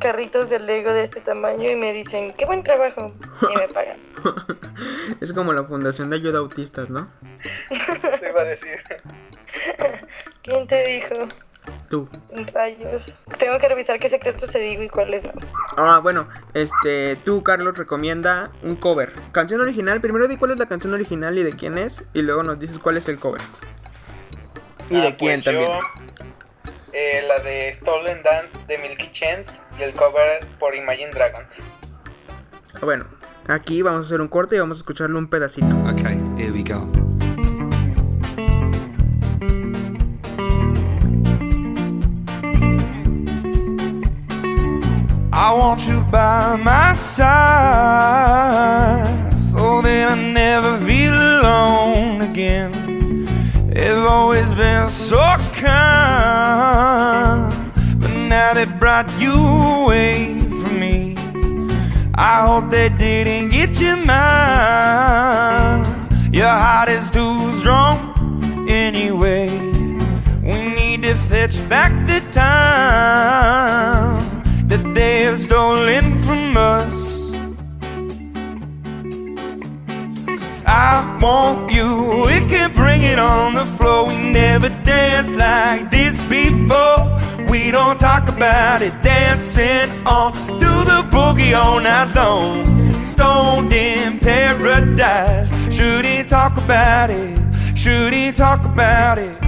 carritos 0.00 0.50
de 0.50 0.58
Lego 0.58 0.92
de 0.92 1.04
este 1.04 1.20
tamaño 1.20 1.70
y 1.70 1.76
me 1.76 1.92
dicen, 1.92 2.32
qué 2.34 2.44
buen 2.46 2.62
trabajo. 2.62 3.14
Y 3.52 3.56
me 3.56 3.68
pagan. 3.68 3.98
es 5.20 5.32
como 5.32 5.52
la 5.52 5.64
Fundación 5.64 6.10
de 6.10 6.16
Ayuda 6.16 6.38
a 6.38 6.40
Autistas, 6.40 6.90
¿no? 6.90 7.10
Te 8.20 8.28
iba 8.28 8.40
a 8.40 8.44
decir. 8.44 8.78
¿Quién 10.42 10.66
te 10.66 10.84
dijo? 10.86 11.14
Tú. 11.88 12.08
Rayos. 12.52 13.16
Tengo 13.38 13.58
que 13.58 13.68
revisar 13.68 13.98
qué 13.98 14.08
secretos 14.08 14.48
se 14.50 14.58
digo 14.60 14.82
y 14.82 14.88
cuáles 14.88 15.24
no. 15.24 15.32
Ah, 15.76 16.00
bueno, 16.02 16.26
este, 16.54 17.16
tú, 17.16 17.42
Carlos, 17.42 17.76
recomienda 17.76 18.50
un 18.62 18.76
cover. 18.76 19.12
Canción 19.32 19.60
original, 19.60 20.00
primero 20.00 20.26
di 20.26 20.36
cuál 20.36 20.52
es 20.52 20.58
la 20.58 20.66
canción 20.66 20.92
original 20.94 21.36
y 21.38 21.42
de 21.42 21.52
quién 21.52 21.78
es, 21.78 22.04
y 22.14 22.22
luego 22.22 22.42
nos 22.42 22.58
dices 22.58 22.78
cuál 22.78 22.96
es 22.96 23.08
el 23.08 23.18
cover. 23.18 23.40
Y 24.90 24.96
Ah, 24.96 25.02
de 25.02 25.16
quién 25.16 25.32
pues 25.42 25.44
también. 25.44 25.70
yo, 25.70 25.80
eh, 26.92 27.24
la 27.28 27.38
de 27.40 27.72
Stolen 27.72 28.22
Dance 28.22 28.58
de 28.66 28.78
Milky 28.78 29.10
Chance 29.12 29.62
y 29.78 29.82
el 29.82 29.92
cover 29.92 30.46
por 30.58 30.74
Imagine 30.74 31.10
Dragons. 31.10 31.64
Bueno, 32.80 33.06
aquí 33.48 33.82
vamos 33.82 34.02
a 34.02 34.06
hacer 34.06 34.20
un 34.20 34.28
corte 34.28 34.56
y 34.56 34.58
vamos 34.58 34.78
a 34.78 34.80
escucharle 34.80 35.16
un 35.16 35.28
pedacito. 35.28 35.76
Okay, 35.90 36.20
here 36.36 36.50
we 36.52 36.62
go. 36.62 36.90
I 45.34 45.54
want 45.54 45.88
you 45.88 46.02
by 46.10 46.56
my 46.56 46.92
side 46.92 47.32
so 49.38 49.80
that 49.80 50.12
I 50.12 50.14
never 50.14 50.76
feel 50.84 51.14
alone 51.14 52.20
again. 52.20 52.70
They've 53.70 53.96
always 53.96 54.52
been 54.52 54.90
so 54.90 55.16
kind, 55.54 57.50
but 57.98 58.10
now 58.10 58.52
they 58.52 58.66
brought 58.66 59.10
you 59.18 59.32
away 59.32 60.38
from 60.38 60.78
me. 60.78 61.16
I 62.14 62.44
hope 62.46 62.70
they 62.70 62.90
didn't 62.90 63.48
get 63.48 63.80
you 63.80 63.96
mine. 63.96 65.86
Your 66.30 66.50
heart 66.50 66.90
is 66.90 67.10
too 67.10 67.58
strong 67.60 68.68
anyway. 68.68 69.48
We 70.42 70.62
need 70.76 71.04
to 71.04 71.14
fetch 71.14 71.56
back 71.70 71.90
the 72.06 72.20
time 72.32 73.91
have 75.32 75.40
stolen 75.40 76.02
from 76.24 76.56
us. 76.58 77.30
I 80.66 81.18
want 81.22 81.72
you, 81.72 82.22
we 82.26 82.46
can 82.50 82.72
bring 82.74 83.02
it 83.02 83.18
on 83.18 83.54
the 83.54 83.64
floor. 83.76 84.08
We 84.08 84.16
never 84.18 84.68
danced 84.84 85.32
like 85.32 85.90
this 85.90 86.22
before. 86.24 87.18
We 87.48 87.70
don't 87.70 87.98
talk 87.98 88.28
about 88.28 88.82
it, 88.82 88.92
dancing 89.02 89.90
on 90.06 90.32
do 90.60 90.74
the 90.92 91.00
boogie 91.10 91.56
all 91.56 91.80
night 91.80 92.14
long. 92.14 92.66
Stoned 93.00 93.72
in 93.72 94.18
paradise. 94.18 95.50
Should 95.74 96.04
he 96.04 96.24
talk 96.24 96.58
about 96.58 97.08
it? 97.08 97.38
Should 97.74 98.12
he 98.12 98.32
talk 98.32 98.64
about 98.66 99.18
it? 99.18 99.41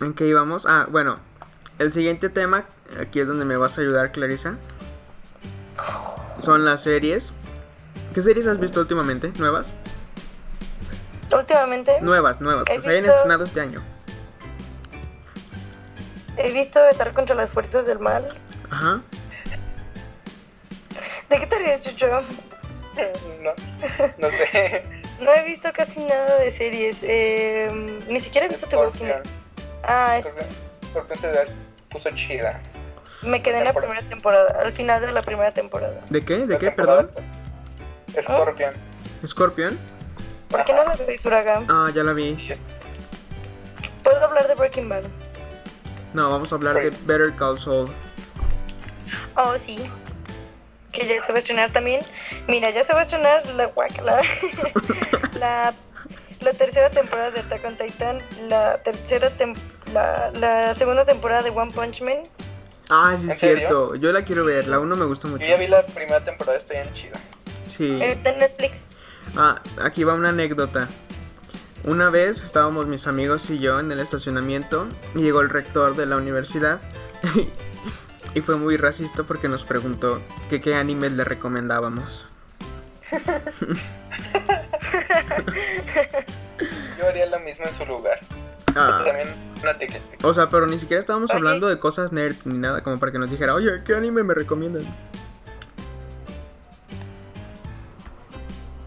¿En 0.00 0.14
qué 0.14 0.26
íbamos? 0.26 0.64
Ah, 0.66 0.86
bueno, 0.90 1.18
el 1.78 1.92
siguiente 1.92 2.28
tema, 2.28 2.64
aquí 3.00 3.20
es 3.20 3.26
donde 3.26 3.44
me 3.44 3.56
vas 3.56 3.78
a 3.78 3.80
ayudar, 3.80 4.12
Clarisa. 4.12 4.56
Son 6.40 6.64
las 6.64 6.82
series. 6.82 7.34
¿Qué 8.14 8.22
series 8.22 8.46
has 8.46 8.60
visto 8.60 8.80
últimamente? 8.80 9.32
¿Nuevas? 9.38 9.70
Últimamente 11.36 12.00
Nuevas, 12.00 12.40
nuevas, 12.40 12.64
que 12.66 12.80
se 12.80 12.88
hayan 12.90 13.02
visto- 13.02 13.16
estrenado 13.16 13.44
este 13.44 13.60
año. 13.60 13.82
he 16.38 16.52
visto 16.52 16.82
estar 16.88 17.12
contra 17.12 17.34
las 17.36 17.50
fuerzas 17.50 17.84
del 17.86 17.98
mal. 17.98 18.26
Ajá. 18.70 19.00
¿De 21.28 21.38
qué 21.38 21.46
te 21.46 21.58
ríes, 21.58 21.82
Chucho? 21.84 22.06
No, 23.42 23.52
no 24.18 24.30
sé. 24.30 24.84
No 25.20 25.32
he 25.34 25.44
visto 25.44 25.68
casi 25.74 25.98
nada 26.04 26.38
de 26.38 26.50
series. 26.52 27.00
eh, 27.02 28.00
ni 28.08 28.20
siquiera 28.20 28.46
he 28.46 28.48
visto 28.48 28.68
The 28.68 28.76
Walking 28.76 29.04
Dead. 29.06 29.22
Ah, 29.84 30.16
es, 30.16 30.38
se 31.14 31.32
la 31.32 31.44
puso 31.88 32.10
chida. 32.10 32.60
me 33.22 33.42
quedé 33.42 33.58
en 33.58 33.64
la 33.64 33.72
primera 33.72 34.02
temporada, 34.02 34.62
al 34.62 34.72
final 34.72 35.00
de 35.00 35.12
la 35.12 35.22
primera 35.22 35.52
temporada. 35.52 36.00
¿De 36.10 36.24
qué? 36.24 36.38
¿De 36.38 36.54
La 36.54 36.58
qué, 36.58 36.70
perdón? 36.70 37.10
Scorpion. 38.20 38.74
¿Scorpion? 39.26 39.78
¿Por 40.48 40.64
qué 40.64 40.72
no 40.72 40.84
la 40.84 40.96
ves, 40.96 41.24
Uraga? 41.26 41.62
Ah, 41.68 41.90
ya 41.94 42.02
la 42.02 42.12
vi. 42.12 42.36
Puedo 44.02 44.24
hablar 44.24 44.48
de 44.48 44.54
Breaking 44.54 44.88
Bad. 44.88 45.04
No, 46.14 46.30
vamos 46.30 46.52
a 46.52 46.56
hablar 46.56 46.74
de 46.76 46.90
Better 47.04 47.34
Call 47.36 47.58
Saul. 47.58 47.92
Oh, 49.36 49.58
sí. 49.58 49.78
Que 50.92 51.06
ya 51.06 51.22
se 51.22 51.32
va 51.32 51.36
a 51.36 51.38
estrenar 51.38 51.70
también. 51.70 52.00
Mira, 52.46 52.70
ya 52.70 52.82
se 52.82 52.94
va 52.94 53.00
a 53.00 53.02
estrenar 53.02 53.44
la 53.54 53.66
guacala. 53.66 54.20
la, 55.34 55.74
la 56.52 56.58
tercera 56.58 56.90
temporada 56.90 57.30
de 57.30 57.40
Attack 57.40 57.64
on 57.66 57.76
Titan. 57.76 58.22
La 58.48 58.82
tercera 58.82 59.30
tem- 59.36 59.56
la, 59.92 60.30
la 60.32 60.74
segunda 60.74 61.04
temporada 61.04 61.42
de 61.42 61.50
One 61.50 61.72
Punch 61.72 62.00
Man. 62.02 62.16
Ah, 62.90 63.14
sí, 63.18 63.24
¿En 63.24 63.30
es 63.30 63.38
serio? 63.38 63.56
cierto. 63.58 63.94
Yo 63.96 64.12
la 64.12 64.22
quiero 64.22 64.44
ver. 64.44 64.66
La 64.66 64.80
1 64.80 64.96
me 64.96 65.04
gustó 65.04 65.28
mucho. 65.28 65.44
Yo 65.44 65.50
ya 65.50 65.56
vi 65.56 65.66
la 65.66 65.84
primera 65.84 66.24
temporada, 66.24 66.56
está 66.56 66.74
bien 66.74 66.90
chida. 66.94 67.18
Sí. 67.68 67.98
Está 68.00 68.30
en 68.30 68.38
Netflix. 68.40 68.86
Ah, 69.36 69.60
aquí 69.82 70.04
va 70.04 70.14
una 70.14 70.30
anécdota. 70.30 70.88
Una 71.84 72.08
vez 72.10 72.42
estábamos 72.42 72.86
mis 72.86 73.06
amigos 73.06 73.50
y 73.50 73.58
yo 73.58 73.78
en 73.78 73.92
el 73.92 74.00
estacionamiento 74.00 74.88
y 75.14 75.20
llegó 75.22 75.40
el 75.42 75.50
rector 75.50 75.94
de 75.96 76.06
la 76.06 76.16
universidad 76.16 76.80
y 78.34 78.40
fue 78.40 78.56
muy 78.56 78.76
racista 78.76 79.22
porque 79.22 79.48
nos 79.48 79.64
preguntó 79.64 80.20
que 80.50 80.60
qué 80.60 80.74
animes 80.74 81.12
le 81.12 81.24
recomendábamos. 81.24 82.26
Yo 86.98 87.06
haría 87.06 87.26
lo 87.26 87.38
mismo 87.40 87.64
en 87.66 87.72
su 87.72 87.86
lugar. 87.86 88.18
Ah, 88.74 89.02
También 89.04 89.28
una 89.62 89.72
Netflix. 89.72 90.24
o 90.24 90.34
sea, 90.34 90.48
pero 90.50 90.66
ni 90.66 90.78
siquiera 90.78 91.00
estábamos 91.00 91.30
Oye. 91.30 91.38
hablando 91.38 91.68
de 91.68 91.78
cosas 91.78 92.12
nerds 92.12 92.46
ni 92.46 92.58
nada 92.58 92.82
como 92.82 92.98
para 92.98 93.12
que 93.12 93.18
nos 93.18 93.30
dijera, 93.30 93.54
oye, 93.54 93.82
¿qué 93.84 93.94
anime 93.94 94.22
me 94.22 94.34
recomiendan? 94.34 94.84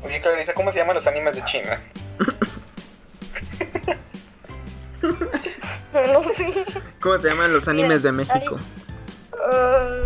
Oye, 0.03 0.22
Clarisa, 0.22 0.53
¿cómo 0.53 0.72
se 0.72 0.80
llaman 0.80 0.96
los 0.96 1.08
animes 1.08 1.36
de 1.36 1.44
China? 1.46 1.80
No 5.94 6.24
sé. 6.24 6.51
¿Cómo 7.01 7.18
se 7.18 7.30
llaman 7.30 7.53
los 7.53 7.68
animes 7.68 8.03
de 8.03 8.12
México? 8.12 8.60
Ah, 9.46 10.03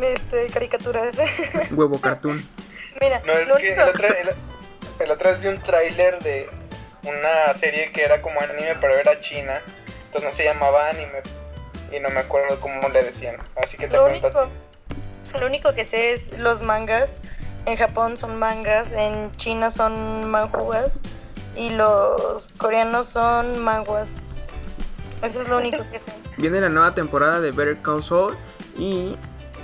este, 0.00 0.46
caricaturas. 0.48 1.16
Huevo 1.70 2.00
cartoon. 2.00 2.42
Mira, 3.00 3.22
No, 3.24 3.32
es 3.32 3.48
lo 3.48 3.56
que 3.56 3.72
el 3.74 3.80
otro, 3.80 4.08
el, 4.08 4.28
el 4.98 5.10
otra 5.10 5.30
vez 5.30 5.40
vi 5.40 5.48
un 5.48 5.62
tráiler 5.62 6.18
de 6.22 6.48
una 7.02 7.54
serie 7.54 7.92
que 7.92 8.04
era 8.04 8.20
como 8.22 8.40
anime, 8.40 8.76
pero 8.80 8.96
era 8.96 9.18
china. 9.20 9.62
Entonces 10.06 10.24
no 10.24 10.32
se 10.32 10.44
llamaba 10.44 10.88
anime. 10.88 11.22
Y 11.92 12.00
no 12.00 12.10
me 12.10 12.20
acuerdo 12.20 12.58
cómo 12.60 12.88
le 12.88 13.02
decían. 13.02 13.36
Así 13.60 13.76
que 13.76 13.88
te 13.88 13.96
Lo 13.96 14.06
único, 14.06 14.28
lo 15.38 15.46
único 15.46 15.74
que 15.74 15.84
sé 15.84 16.12
es 16.12 16.38
los 16.38 16.62
mangas. 16.62 17.18
En 17.66 17.76
Japón 17.76 18.16
son 18.16 18.38
mangas, 18.38 18.92
en 18.92 19.30
China 19.32 19.70
son 19.70 20.30
manjuas 20.30 21.02
y 21.54 21.70
los 21.70 22.52
coreanos 22.56 23.08
son 23.08 23.58
manguas. 23.58 24.20
Eso 25.22 25.42
es 25.42 25.48
lo 25.48 25.58
único 25.58 25.84
que 25.90 25.98
sé. 25.98 26.12
Viene 26.38 26.60
la 26.60 26.68
nueva 26.68 26.94
temporada 26.94 27.40
de 27.40 27.50
Better 27.50 27.82
Call 27.82 28.02
Saul 28.02 28.38
y 28.78 29.16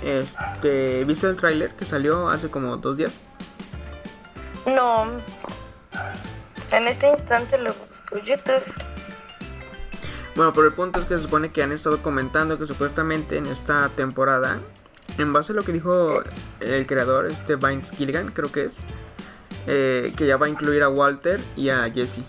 este, 0.03 1.03
¿viste 1.05 1.27
el 1.27 1.37
tráiler 1.37 1.71
que 1.71 1.85
salió 1.85 2.29
hace 2.29 2.49
como 2.49 2.77
dos 2.77 2.97
días? 2.97 3.13
No. 4.65 5.07
En 6.71 6.87
este 6.87 7.09
instante 7.09 7.57
lo 7.57 7.73
busco. 7.73 8.17
YouTube. 8.17 8.63
Bueno, 10.35 10.51
pero 10.53 10.67
el 10.67 10.73
punto 10.73 10.99
es 10.99 11.05
que 11.05 11.15
se 11.15 11.23
supone 11.23 11.51
que 11.51 11.63
han 11.63 11.71
estado 11.71 12.01
comentando 12.01 12.59
que 12.59 12.67
supuestamente 12.67 13.37
en 13.37 13.47
esta 13.47 13.89
temporada, 13.89 14.59
en 15.17 15.31
base 15.31 15.53
a 15.53 15.55
lo 15.55 15.61
que 15.61 15.71
dijo 15.71 16.21
el 16.59 16.85
creador, 16.87 17.27
este 17.27 17.55
Vince 17.55 17.95
Gilligan, 17.95 18.31
creo 18.31 18.51
que 18.51 18.65
es, 18.65 18.81
eh, 19.67 20.11
que 20.17 20.27
ya 20.27 20.35
va 20.35 20.47
a 20.47 20.49
incluir 20.49 20.83
a 20.83 20.89
Walter 20.89 21.39
y 21.55 21.69
a 21.69 21.89
Jesse. 21.89 22.19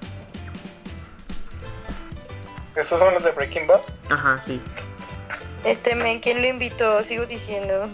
¿Esos 2.77 3.01
son 3.01 3.13
los 3.15 3.25
de 3.25 3.33
Breaking 3.33 3.67
Bad? 3.67 3.81
Ajá, 4.11 4.41
sí. 4.41 4.61
Este 5.65 5.97
men, 5.97 6.21
¿quién 6.21 6.41
lo 6.41 6.47
invitó? 6.47 7.03
Sigo 7.03 7.27
diciendo. 7.27 7.89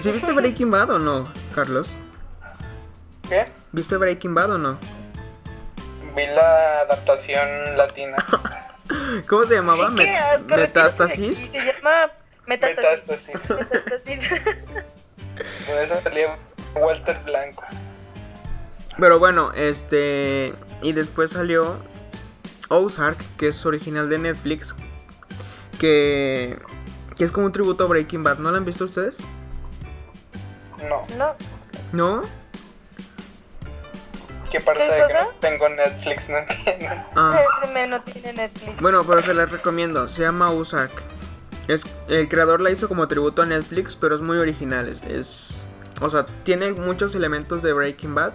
¿Sí 0.00 0.12
viste 0.12 0.32
Breaking 0.32 0.70
Bad 0.70 0.90
o 0.90 0.98
no, 1.00 1.32
Carlos? 1.54 1.96
¿Qué? 3.28 3.46
¿Viste 3.72 3.96
Breaking 3.96 4.34
Bad 4.34 4.52
o 4.52 4.58
no? 4.58 4.78
Vi 6.14 6.26
la 6.26 6.80
adaptación 6.80 7.76
latina. 7.76 8.16
¿Cómo 9.28 9.44
se 9.44 9.54
llamaba? 9.54 9.90
Sí, 9.90 9.96
qué 9.96 10.16
asco. 10.16 10.56
¿Metástasis? 10.56 11.38
Se 11.50 11.58
llama 11.58 12.12
Metástasis. 12.46 13.30
Metástasis. 13.30 13.50
Metástasis. 13.50 14.68
Con 15.66 15.78
esa 15.78 16.00
salía 16.02 16.36
Walter 16.74 17.18
Blanco. 17.24 17.64
Pero 18.98 19.18
bueno, 19.18 19.52
este. 19.54 20.54
Y 20.82 20.92
después 20.92 21.32
salió 21.32 21.78
Ozark, 22.68 23.18
que 23.36 23.48
es 23.48 23.66
original 23.66 24.08
de 24.08 24.18
Netflix. 24.18 24.74
Que. 25.78 26.58
Que 27.16 27.24
es 27.24 27.32
como 27.32 27.46
un 27.46 27.52
tributo 27.52 27.84
a 27.84 27.86
Breaking 27.88 28.22
Bad. 28.22 28.38
¿No 28.38 28.50
la 28.50 28.58
han 28.58 28.64
visto 28.64 28.84
ustedes? 28.84 29.18
No. 30.88 31.06
no, 31.16 31.34
¿No? 31.92 32.43
¿Qué 34.54 34.60
parte 34.60 34.82
¿Qué 34.86 34.92
de 34.92 35.04
que 35.08 35.14
no 35.14 35.28
tengo 35.40 35.68
Netflix? 35.68 36.28
No 36.28 36.38
entiendo. 36.38 36.94
Ah, 37.16 37.40
Ese 37.58 37.72
me 37.72 37.88
no 37.88 38.00
tiene 38.02 38.32
Netflix. 38.34 38.80
bueno, 38.80 39.02
pero 39.04 39.20
se 39.20 39.34
las 39.34 39.50
recomiendo. 39.50 40.08
Se 40.08 40.22
llama 40.22 40.52
Ozark. 40.52 40.92
Es, 41.66 41.84
el 42.06 42.28
creador 42.28 42.60
la 42.60 42.70
hizo 42.70 42.86
como 42.86 43.08
tributo 43.08 43.42
a 43.42 43.46
Netflix, 43.46 43.96
pero 43.96 44.14
es 44.14 44.20
muy 44.20 44.38
original. 44.38 44.88
Es, 44.88 45.02
es- 45.10 45.64
o 46.00 46.08
sea, 46.08 46.24
tiene 46.44 46.70
muchos 46.70 47.16
elementos 47.16 47.64
de 47.64 47.72
Breaking 47.72 48.14
Bad, 48.14 48.34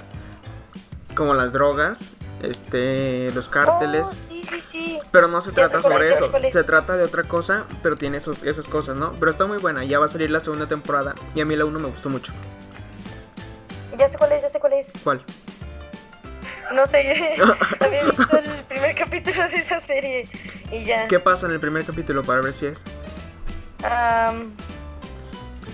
como 1.16 1.34
las 1.36 1.54
drogas, 1.54 2.10
este, 2.44 3.32
los 3.32 3.48
cárteles. 3.48 4.06
Oh, 4.10 4.14
sí, 4.14 4.44
sí, 4.46 4.60
sí. 4.60 5.00
Pero 5.12 5.30
no 5.30 5.40
se 5.40 5.54
trata 5.54 5.82
sobre 5.82 6.04
es, 6.04 6.12
eso, 6.12 6.30
se 6.52 6.64
trata 6.66 6.98
de 6.98 7.04
otra 7.04 7.24
cosa, 7.24 7.64
pero 7.82 7.96
tiene 7.96 8.18
esos, 8.18 8.44
esas 8.44 8.68
cosas, 8.68 8.98
¿no? 8.98 9.16
Pero 9.18 9.32
está 9.32 9.46
muy 9.46 9.60
buena, 9.60 9.86
ya 9.86 10.00
va 10.00 10.08
a 10.08 10.10
salir 10.10 10.30
la 10.32 10.42
segunda 10.42 10.68
temporada 10.68 11.16
y 11.34 11.40
a 11.40 11.46
mí 11.46 11.56
la 11.56 11.64
1 11.64 11.80
me 11.80 11.88
gustó 11.88 12.10
mucho. 12.10 12.34
Ya 13.98 14.10
sé 14.10 14.18
cuál 14.18 14.34
es, 14.34 14.42
ya 14.42 14.50
sé 14.50 14.60
cuál 14.60 14.74
es. 14.74 14.92
¿Cuál? 15.02 15.24
No 16.74 16.86
sé, 16.86 17.38
había 17.80 18.04
visto 18.04 18.38
el 18.38 18.64
primer 18.68 18.96
capítulo 18.96 19.48
de 19.48 19.58
esa 19.58 19.80
serie 19.80 20.28
y 20.72 20.84
ya. 20.84 21.08
¿Qué 21.08 21.20
pasa 21.20 21.46
en 21.46 21.54
el 21.54 21.60
primer 21.60 21.86
capítulo 21.86 22.24
para 22.24 22.42
ver 22.42 22.54
si 22.54 22.68
es? 22.68 22.84
Am, 23.84 24.54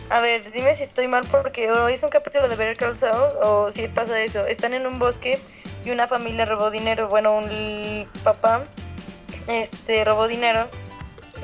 a 0.10 0.20
ver, 0.20 0.50
dime 0.52 0.74
si 0.74 0.84
estoy 0.84 1.08
mal 1.08 1.26
porque 1.30 1.72
o 1.72 1.88
es 1.88 2.04
un 2.04 2.10
capítulo 2.10 2.48
de 2.48 2.56
Better 2.56 2.78
Call 2.78 2.96
Saul 2.96 3.34
o 3.42 3.72
si 3.72 3.88
pasa 3.88 4.22
eso. 4.22 4.46
Están 4.46 4.74
en 4.74 4.86
un 4.86 5.00
bosque 5.00 5.40
y 5.84 5.92
una 5.92 6.08
familia 6.08 6.46
robó 6.46 6.72
dinero. 6.72 7.08
Bueno, 7.08 7.38
un 7.38 8.08
papá 8.24 8.64
este 9.48 10.04
robó 10.06 10.28
dinero 10.28 10.68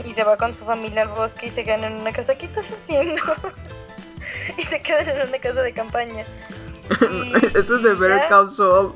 y 0.05 0.10
se 0.10 0.24
va 0.24 0.38
con 0.38 0.55
su 0.55 0.65
familia 0.65 1.03
al 1.03 1.10
bosque 1.10 1.48
y 1.48 1.50
se 1.50 1.63
quedan 1.63 1.84
en 1.84 2.00
una 2.00 2.12
casa. 2.12 2.36
¿Qué 2.36 2.46
estás 2.46 2.72
haciendo? 2.72 3.22
y 4.58 4.62
se 4.62 4.81
quedan 4.81 5.10
en 5.10 5.27
una 5.27 5.39
casa 5.39 5.62
de 5.62 5.74
campaña. 5.74 6.25
Eso 7.55 7.75
es 7.75 7.84
de 7.84 7.93
Better. 7.93 8.27
Call 8.27 8.50
Saul. 8.50 8.93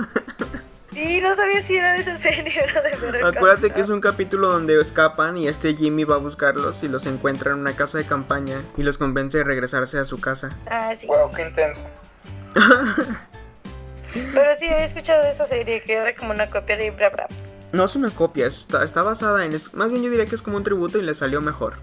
Sí, 0.95 1.19
no 1.21 1.35
sabía 1.35 1.61
si 1.61 1.75
era 1.75 1.91
de 1.93 1.99
esa 1.99 2.15
serie 2.15 2.61
o 2.61 2.63
era 2.69 2.81
de 2.81 2.95
Better 2.95 3.19
Call 3.21 3.35
Acuérdate 3.37 3.71
que 3.71 3.81
es 3.81 3.89
un 3.89 3.99
capítulo 3.99 4.47
donde 4.49 4.79
escapan 4.79 5.37
y 5.37 5.47
este 5.49 5.75
Jimmy 5.75 6.05
va 6.05 6.15
a 6.15 6.19
buscarlos 6.19 6.83
y 6.83 6.87
los 6.87 7.05
encuentra 7.05 7.51
en 7.51 7.57
una 7.59 7.75
casa 7.75 7.97
de 7.97 8.05
campaña 8.05 8.61
y 8.77 8.83
los 8.83 8.97
convence 8.97 9.37
de 9.39 9.43
regresarse 9.43 9.97
a 9.99 10.05
su 10.05 10.21
casa. 10.21 10.55
Ah, 10.67 10.93
sí. 10.95 11.07
Wow, 11.07 11.31
qué 11.33 11.41
intenso. 11.47 11.85
Pero 12.55 14.49
sí, 14.57 14.65
había 14.69 14.85
escuchado 14.85 15.21
de 15.23 15.31
esa 15.31 15.45
serie 15.45 15.81
que 15.81 15.93
era 15.95 16.15
como 16.15 16.31
una 16.31 16.49
copia 16.49 16.77
de 16.77 16.91
Bra 16.91 17.09
Bra. 17.09 17.27
No 17.73 17.83
es 17.83 17.95
una 17.97 18.09
copia, 18.11 18.47
está, 18.47 18.83
está 18.85 19.01
basada 19.01 19.43
en... 19.43 19.51
es- 19.51 19.73
más 19.73 19.89
bien 19.91 20.01
yo 20.03 20.09
diría 20.09 20.25
que 20.27 20.35
es 20.35 20.41
como 20.41 20.55
un 20.55 20.63
tributo 20.63 20.97
y 20.97 21.01
le 21.01 21.13
salió 21.13 21.41
mejor. 21.41 21.73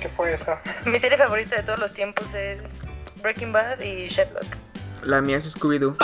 ¿Qué 0.00 0.08
fue 0.08 0.32
eso? 0.32 0.52
Mi 0.86 0.98
serie 0.98 1.16
favorita 1.18 1.54
de 1.56 1.62
todos 1.62 1.78
los 1.78 1.92
tiempos 1.92 2.34
es 2.34 2.78
Breaking 3.22 3.52
Bad 3.52 3.78
y 3.80 4.08
Sherlock. 4.08 4.46
La 5.04 5.20
mía 5.20 5.36
es 5.36 5.56
Scooby-Doo. 5.56 5.96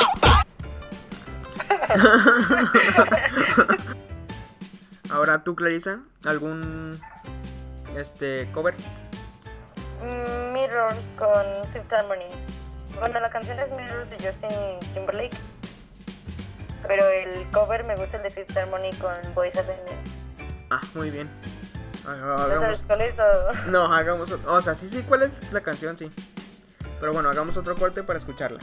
Ahora 5.10 5.44
tú, 5.44 5.54
Clarisa, 5.54 6.00
¿algún 6.24 7.00
este 7.96 8.48
cover? 8.52 8.74
Mm, 10.02 10.52
Mirrors 10.52 11.12
con 11.16 11.44
Fifth 11.72 11.92
Harmony. 11.92 12.26
Bueno, 12.98 13.20
la 13.20 13.30
canción 13.30 13.58
es 13.58 13.70
Mirrors 13.70 14.10
de 14.10 14.16
Justin 14.26 14.50
Timberlake. 14.92 15.36
Pero 16.86 17.06
el 17.08 17.48
cover 17.50 17.84
me 17.84 17.96
gusta 17.96 18.18
el 18.18 18.22
de 18.24 18.30
Fifth 18.30 18.56
Harmony 18.56 18.90
con 19.00 19.14
Boys 19.34 19.56
Avenue. 19.56 19.96
Ah, 20.70 20.80
muy 20.94 21.10
bien. 21.10 21.28
Haga- 22.06 22.26
¿No 22.26 22.38
sabes 22.38 22.56
Hagamos, 22.58 22.82
cuál 22.86 23.00
es? 23.02 23.14
o? 23.18 23.52
no, 23.70 23.92
hagamos, 23.92 24.30
o 24.30 24.62
sea, 24.62 24.74
sí, 24.74 24.88
sí, 24.88 25.02
¿cuál 25.08 25.22
es 25.22 25.32
la 25.52 25.60
canción? 25.60 25.96
Sí. 25.96 26.10
Pero 27.00 27.12
bueno, 27.12 27.28
hagamos 27.28 27.56
otro 27.56 27.74
corte 27.76 28.02
para 28.02 28.18
escucharla. 28.18 28.60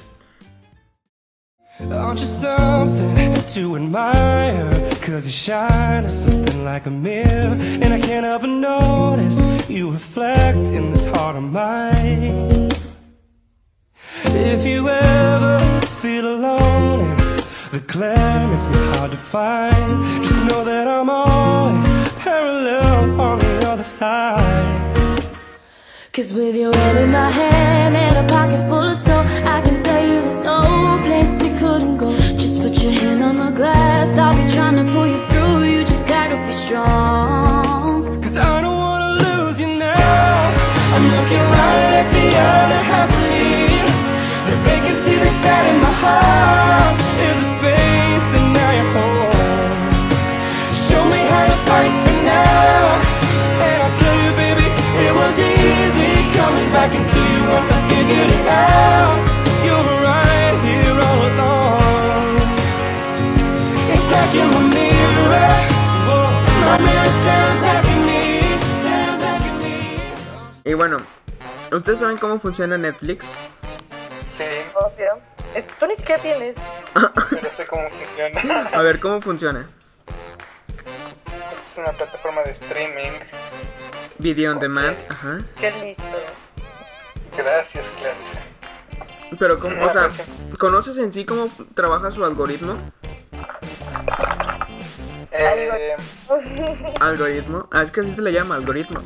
Aren't 1.80 2.20
you 2.20 2.28
something 2.28 3.34
to 3.34 3.76
admire? 3.76 4.70
Cause 5.02 5.26
you 5.26 5.32
shine 5.32 6.08
something 6.08 6.64
like 6.64 6.86
a 6.86 6.92
mirror. 6.92 7.58
And 7.82 7.94
I 7.94 8.00
can't 8.00 8.42
but 8.42 8.48
notice 8.48 9.70
you 9.70 9.90
reflect 9.90 10.58
in 10.58 10.92
this 10.92 11.06
heart 11.06 11.36
of 11.36 11.44
mine. 11.44 12.70
If 14.26 14.66
you 14.68 14.88
ever 14.88 15.82
feel 16.02 16.36
alone 16.36 17.00
and 17.02 17.40
the 17.72 17.80
glare 17.80 18.48
makes 18.48 18.68
me 18.68 18.78
hard 18.94 19.12
to 19.12 19.18
find, 19.18 20.24
just 20.24 20.44
know 20.44 20.64
that 20.64 20.88
I'm 20.88 21.10
always 21.10 21.88
parallel 22.20 23.20
on 23.20 23.40
the 23.40 23.68
other 23.68 23.84
side. 23.84 24.94
Cause 26.12 26.32
with 26.32 26.56
your 26.56 26.72
head 26.76 26.98
in 26.98 27.12
my 27.12 27.32
hand 27.32 27.98
and 27.98 28.16
a 28.16 28.32
pocket 28.32 28.60
full 28.70 28.90
of 28.90 28.96
soul, 28.96 29.13
I'll 34.18 34.36
be 34.36 34.48
trying 34.52 34.76
to 34.76 34.92
pull 34.94 35.08
you 35.08 35.18
through. 35.30 35.64
You 35.64 35.82
just 35.84 36.08
gotta 36.08 36.36
be 36.46 36.52
strong. 36.52 38.22
Cause 38.22 38.38
I 38.38 38.62
don't 38.62 38.78
wanna 38.78 39.12
lose 39.26 39.60
you 39.60 39.68
now. 39.68 40.94
I'm 40.94 41.06
looking 41.16 41.46
right 41.58 41.94
at 42.02 42.08
the 42.16 42.26
other 42.52 42.82
half 42.92 43.10
of 43.10 43.32
me. 43.32 43.64
My 45.82 45.92
heart 45.92 47.00
a 47.02 47.34
space 47.50 48.26
now 48.56 48.74
home. 48.96 49.32
Show 50.86 51.04
me 51.06 51.20
how 51.32 51.46
to 51.52 51.58
fight 51.68 51.94
for 52.04 52.18
now. 52.24 52.84
And 53.66 53.78
I'll 53.84 53.96
tell 53.98 54.18
you, 54.24 54.32
baby, 54.38 54.68
it 55.06 55.14
was 55.14 55.36
easy 55.40 56.14
coming 56.38 56.70
back 56.72 56.94
into 56.94 57.22
you 57.34 57.42
once 57.50 57.70
I 57.72 57.80
figured 57.90 58.32
it 58.40 58.48
out. 58.48 59.23
Bueno, 70.94 71.06
¿ustedes 71.78 72.00
saben 72.00 72.18
cómo 72.18 72.40
funciona 72.40 72.78
Netflix? 72.78 73.32
Sí, 74.28 74.44
Obvio. 74.76 75.10
Es- 75.56 75.68
tú 75.68 75.86
ni 75.88 75.96
siquiera 75.96 76.22
tienes. 76.22 76.58
pero 77.30 77.50
sé 77.50 77.66
cómo 77.68 77.88
funciona. 77.90 78.42
A 78.74 78.82
ver, 78.82 79.00
¿cómo 79.00 79.22
funciona? 79.22 79.70
Pues 81.50 81.68
es 81.68 81.78
una 81.78 81.92
plataforma 81.92 82.42
de 82.44 82.52
streaming. 82.52 83.12
Video 84.20 84.52
on 84.52 84.60
demand, 84.60 84.96
ajá. 85.10 85.40
Qué 85.60 85.72
listo. 85.84 86.04
Gracias, 87.38 87.92
Clarissa. 88.00 88.40
Pero, 89.40 89.60
¿cómo, 89.60 89.84
o 89.84 89.90
sea, 89.92 90.08
sí. 90.10 90.22
¿conoces 90.60 90.98
en 90.98 91.12
sí 91.12 91.26
cómo 91.26 91.50
trabaja 91.76 92.12
su 92.12 92.24
algoritmo? 92.24 92.78
Eh, 95.32 95.96
Algoritmo. 97.00 97.68
Ah, 97.72 97.82
es 97.82 97.92
que 97.92 98.02
así 98.02 98.12
se 98.12 98.22
le 98.22 98.32
llama, 98.32 98.56
algoritmo. 98.56 99.02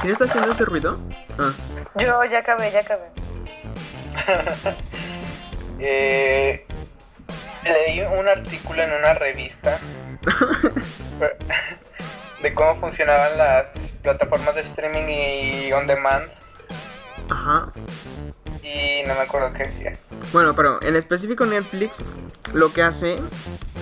¿Quién 0.00 0.12
está 0.12 0.24
haciendo 0.24 0.52
ese 0.52 0.64
ruido? 0.64 0.98
Ah, 1.38 1.52
Yo 1.96 2.24
ya 2.24 2.38
acabé, 2.38 2.72
ya 2.72 2.80
acabé. 2.80 3.10
eh, 5.78 6.66
leí 7.64 8.00
un 8.00 8.28
artículo 8.28 8.82
en 8.82 8.92
una 8.92 9.14
revista 9.14 9.78
de 12.42 12.54
cómo 12.54 12.76
funcionaban 12.80 13.38
las 13.38 13.92
plataformas 14.02 14.54
de 14.54 14.60
streaming 14.62 15.08
y 15.08 15.72
on 15.72 15.86
demand 15.86 16.28
ajá. 17.30 17.72
Y 18.62 19.02
no 19.06 19.14
me 19.14 19.20
acuerdo 19.20 19.52
qué 19.52 19.64
decía. 19.64 19.92
Bueno, 20.32 20.54
pero 20.54 20.80
en 20.82 20.96
específico 20.96 21.44
Netflix 21.44 22.04
lo 22.52 22.72
que 22.72 22.82
hace 22.82 23.16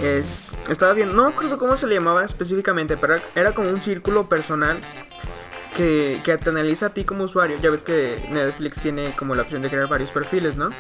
es... 0.03 0.53
Estaba 0.69 0.93
bien, 0.93 1.15
no 1.15 1.25
me 1.25 1.31
acuerdo 1.33 1.59
cómo 1.59 1.77
se 1.77 1.87
le 1.87 1.95
llamaba 1.95 2.25
específicamente, 2.25 2.97
pero 2.97 3.17
era 3.35 3.55
como 3.55 3.69
un 3.69 3.81
círculo 3.81 4.29
personal 4.29 4.81
que, 5.77 6.21
que 6.25 6.37
te 6.39 6.51
analiza 6.51 6.87
a 6.87 6.91
ti 6.91 7.05
como 7.05 7.25
usuario. 7.25 7.59
Ya 7.61 7.71
ves 7.71 7.83
que 7.83 8.27
Netflix 8.31 8.81
tiene 8.81 9.13
como 9.17 9.35
la 9.35 9.43
opción 9.43 9.63
de 9.63 9.69
crear 9.71 9.89
varios 9.89 10.11
perfiles, 10.11 10.57
¿no? 10.57 10.71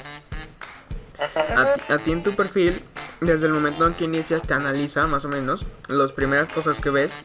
A, 1.56 1.74
ti- 1.74 1.92
a 1.92 1.98
ti 1.98 2.12
en 2.12 2.22
tu 2.22 2.34
perfil, 2.34 2.82
desde 3.20 3.46
el 3.46 3.52
momento 3.52 3.86
en 3.86 3.92
que 3.94 4.04
inicias, 4.04 4.40
te 4.40 4.54
analiza 4.54 5.06
más 5.06 5.26
o 5.26 5.28
menos 5.28 5.66
las 5.88 6.12
primeras 6.12 6.48
cosas 6.48 6.80
que 6.80 6.88
ves. 6.88 7.20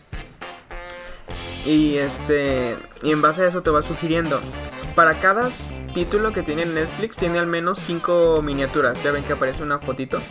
Y 1.66 1.96
este. 1.98 2.76
Y 3.02 3.12
en 3.12 3.22
base 3.22 3.44
a 3.44 3.48
eso 3.48 3.64
te 3.64 3.72
va 3.72 3.82
sugiriendo. 3.82 4.42
Para 4.96 5.20
cada 5.20 5.50
título 5.94 6.32
que 6.32 6.42
tiene 6.42 6.66
Netflix, 6.66 7.18
tiene 7.18 7.38
al 7.38 7.48
menos 7.48 7.80
5 7.80 8.42
miniaturas. 8.42 9.02
Ya 9.04 9.12
ven 9.12 9.24
que 9.24 9.34
aparece 9.34 9.62
una 9.62 9.80
fotito. 9.80 10.22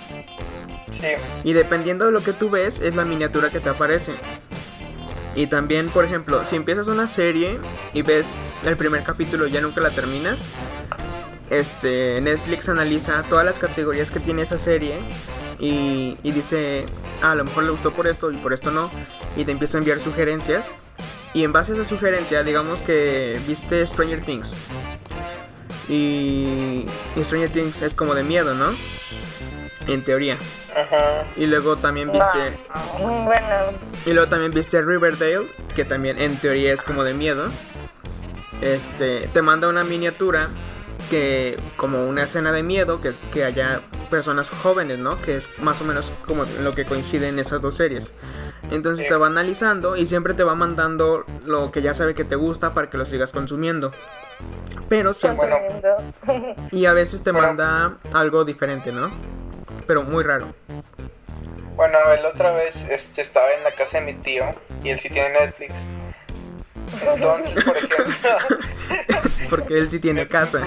Sí, 0.90 1.08
Y 1.42 1.52
dependiendo 1.52 2.06
de 2.06 2.12
lo 2.12 2.22
que 2.22 2.32
tú 2.32 2.48
ves, 2.48 2.80
es 2.80 2.94
la 2.94 3.04
miniatura 3.04 3.50
que 3.50 3.60
te 3.60 3.68
aparece. 3.68 4.12
Y 5.34 5.48
también, 5.48 5.88
por 5.90 6.04
ejemplo, 6.04 6.44
si 6.44 6.56
empiezas 6.56 6.86
una 6.86 7.06
serie 7.06 7.58
y 7.92 8.02
ves 8.02 8.62
el 8.64 8.76
primer 8.76 9.02
capítulo 9.02 9.46
y 9.46 9.50
ya 9.50 9.60
nunca 9.60 9.80
la 9.80 9.90
terminas, 9.90 10.42
este, 11.50 12.20
Netflix 12.20 12.68
analiza 12.68 13.22
todas 13.28 13.44
las 13.44 13.58
categorías 13.58 14.10
que 14.10 14.20
tiene 14.20 14.42
esa 14.42 14.58
serie 14.58 15.00
y, 15.58 16.16
y 16.22 16.32
dice, 16.32 16.86
ah, 17.20 17.32
a 17.32 17.34
lo 17.34 17.44
mejor 17.44 17.64
le 17.64 17.70
gustó 17.70 17.90
por 17.90 18.08
esto 18.08 18.30
y 18.30 18.36
por 18.36 18.52
esto 18.52 18.70
no, 18.70 18.90
y 19.36 19.44
te 19.44 19.52
empieza 19.52 19.76
a 19.76 19.80
enviar 19.80 19.98
sugerencias. 19.98 20.72
Y 21.34 21.44
en 21.44 21.52
base 21.52 21.72
a 21.72 21.74
esa 21.74 21.84
sugerencia, 21.84 22.42
digamos 22.42 22.80
que 22.80 23.38
viste 23.46 23.84
Stranger 23.86 24.22
Things. 24.22 24.54
Y, 25.88 26.86
y 27.16 27.24
Stranger 27.24 27.50
Things 27.50 27.82
es 27.82 27.94
como 27.94 28.14
de 28.14 28.22
miedo, 28.22 28.54
¿no? 28.54 28.72
En 29.86 30.02
teoría. 30.02 30.38
Ajá. 30.70 31.24
Y 31.36 31.46
luego 31.46 31.76
también 31.76 32.10
viste. 32.10 32.52
Mm, 33.00 33.24
Bueno, 33.24 33.46
Y 34.06 34.12
luego 34.12 34.28
también 34.28 34.50
viste 34.52 34.80
Riverdale, 34.80 35.42
que 35.74 35.84
también 35.84 36.20
en 36.20 36.36
teoría 36.36 36.72
es 36.72 36.82
como 36.82 37.04
de 37.04 37.14
miedo. 37.14 37.48
Este, 38.62 39.28
te 39.28 39.42
manda 39.42 39.68
una 39.68 39.84
miniatura 39.84 40.48
que 41.10 41.56
como 41.76 42.04
una 42.06 42.24
escena 42.24 42.52
de 42.52 42.62
miedo, 42.62 43.00
que 43.00 43.12
que 43.32 43.44
haya 43.44 43.80
personas 44.10 44.48
jóvenes, 44.50 44.98
¿no? 44.98 45.20
Que 45.22 45.36
es 45.36 45.48
más 45.58 45.80
o 45.80 45.84
menos 45.84 46.10
como 46.26 46.44
lo 46.62 46.72
que 46.72 46.84
coincide 46.84 47.28
en 47.28 47.38
esas 47.38 47.60
dos 47.60 47.74
series. 47.76 48.12
Entonces 48.70 49.06
te 49.06 49.14
va 49.14 49.26
analizando 49.26 49.96
y 49.96 50.06
siempre 50.06 50.34
te 50.34 50.42
va 50.42 50.54
mandando 50.54 51.24
lo 51.46 51.70
que 51.70 51.82
ya 51.82 51.94
sabe 51.94 52.14
que 52.14 52.24
te 52.24 52.36
gusta 52.36 52.72
para 52.74 52.88
que 52.90 52.96
lo 52.96 53.06
sigas 53.06 53.32
consumiendo. 53.32 53.92
Pero 54.88 55.12
siempre 55.14 55.48
consumiendo. 55.50 56.54
y 56.70 56.86
a 56.86 56.92
veces 56.92 57.22
te 57.22 57.30
Bueno. 57.32 57.48
manda 57.48 57.96
algo 58.12 58.44
diferente, 58.44 58.92
¿no? 58.92 59.10
Pero 59.86 60.02
muy 60.02 60.24
raro. 60.24 60.46
Bueno, 61.76 61.98
la 62.22 62.28
otra 62.28 62.52
vez 62.52 62.88
este, 62.88 63.20
estaba 63.20 63.50
en 63.52 63.64
la 63.64 63.72
casa 63.72 63.98
de 63.98 64.04
mi 64.06 64.14
tío 64.14 64.44
y 64.82 64.90
él 64.90 64.98
sí 64.98 65.10
tiene 65.10 65.30
Netflix. 65.40 65.86
Entonces, 67.14 67.64
por 67.64 67.76
ejemplo, 67.76 67.96
Porque 69.54 69.78
él 69.78 69.88
sí 69.88 70.00
tiene 70.00 70.26
casa. 70.26 70.66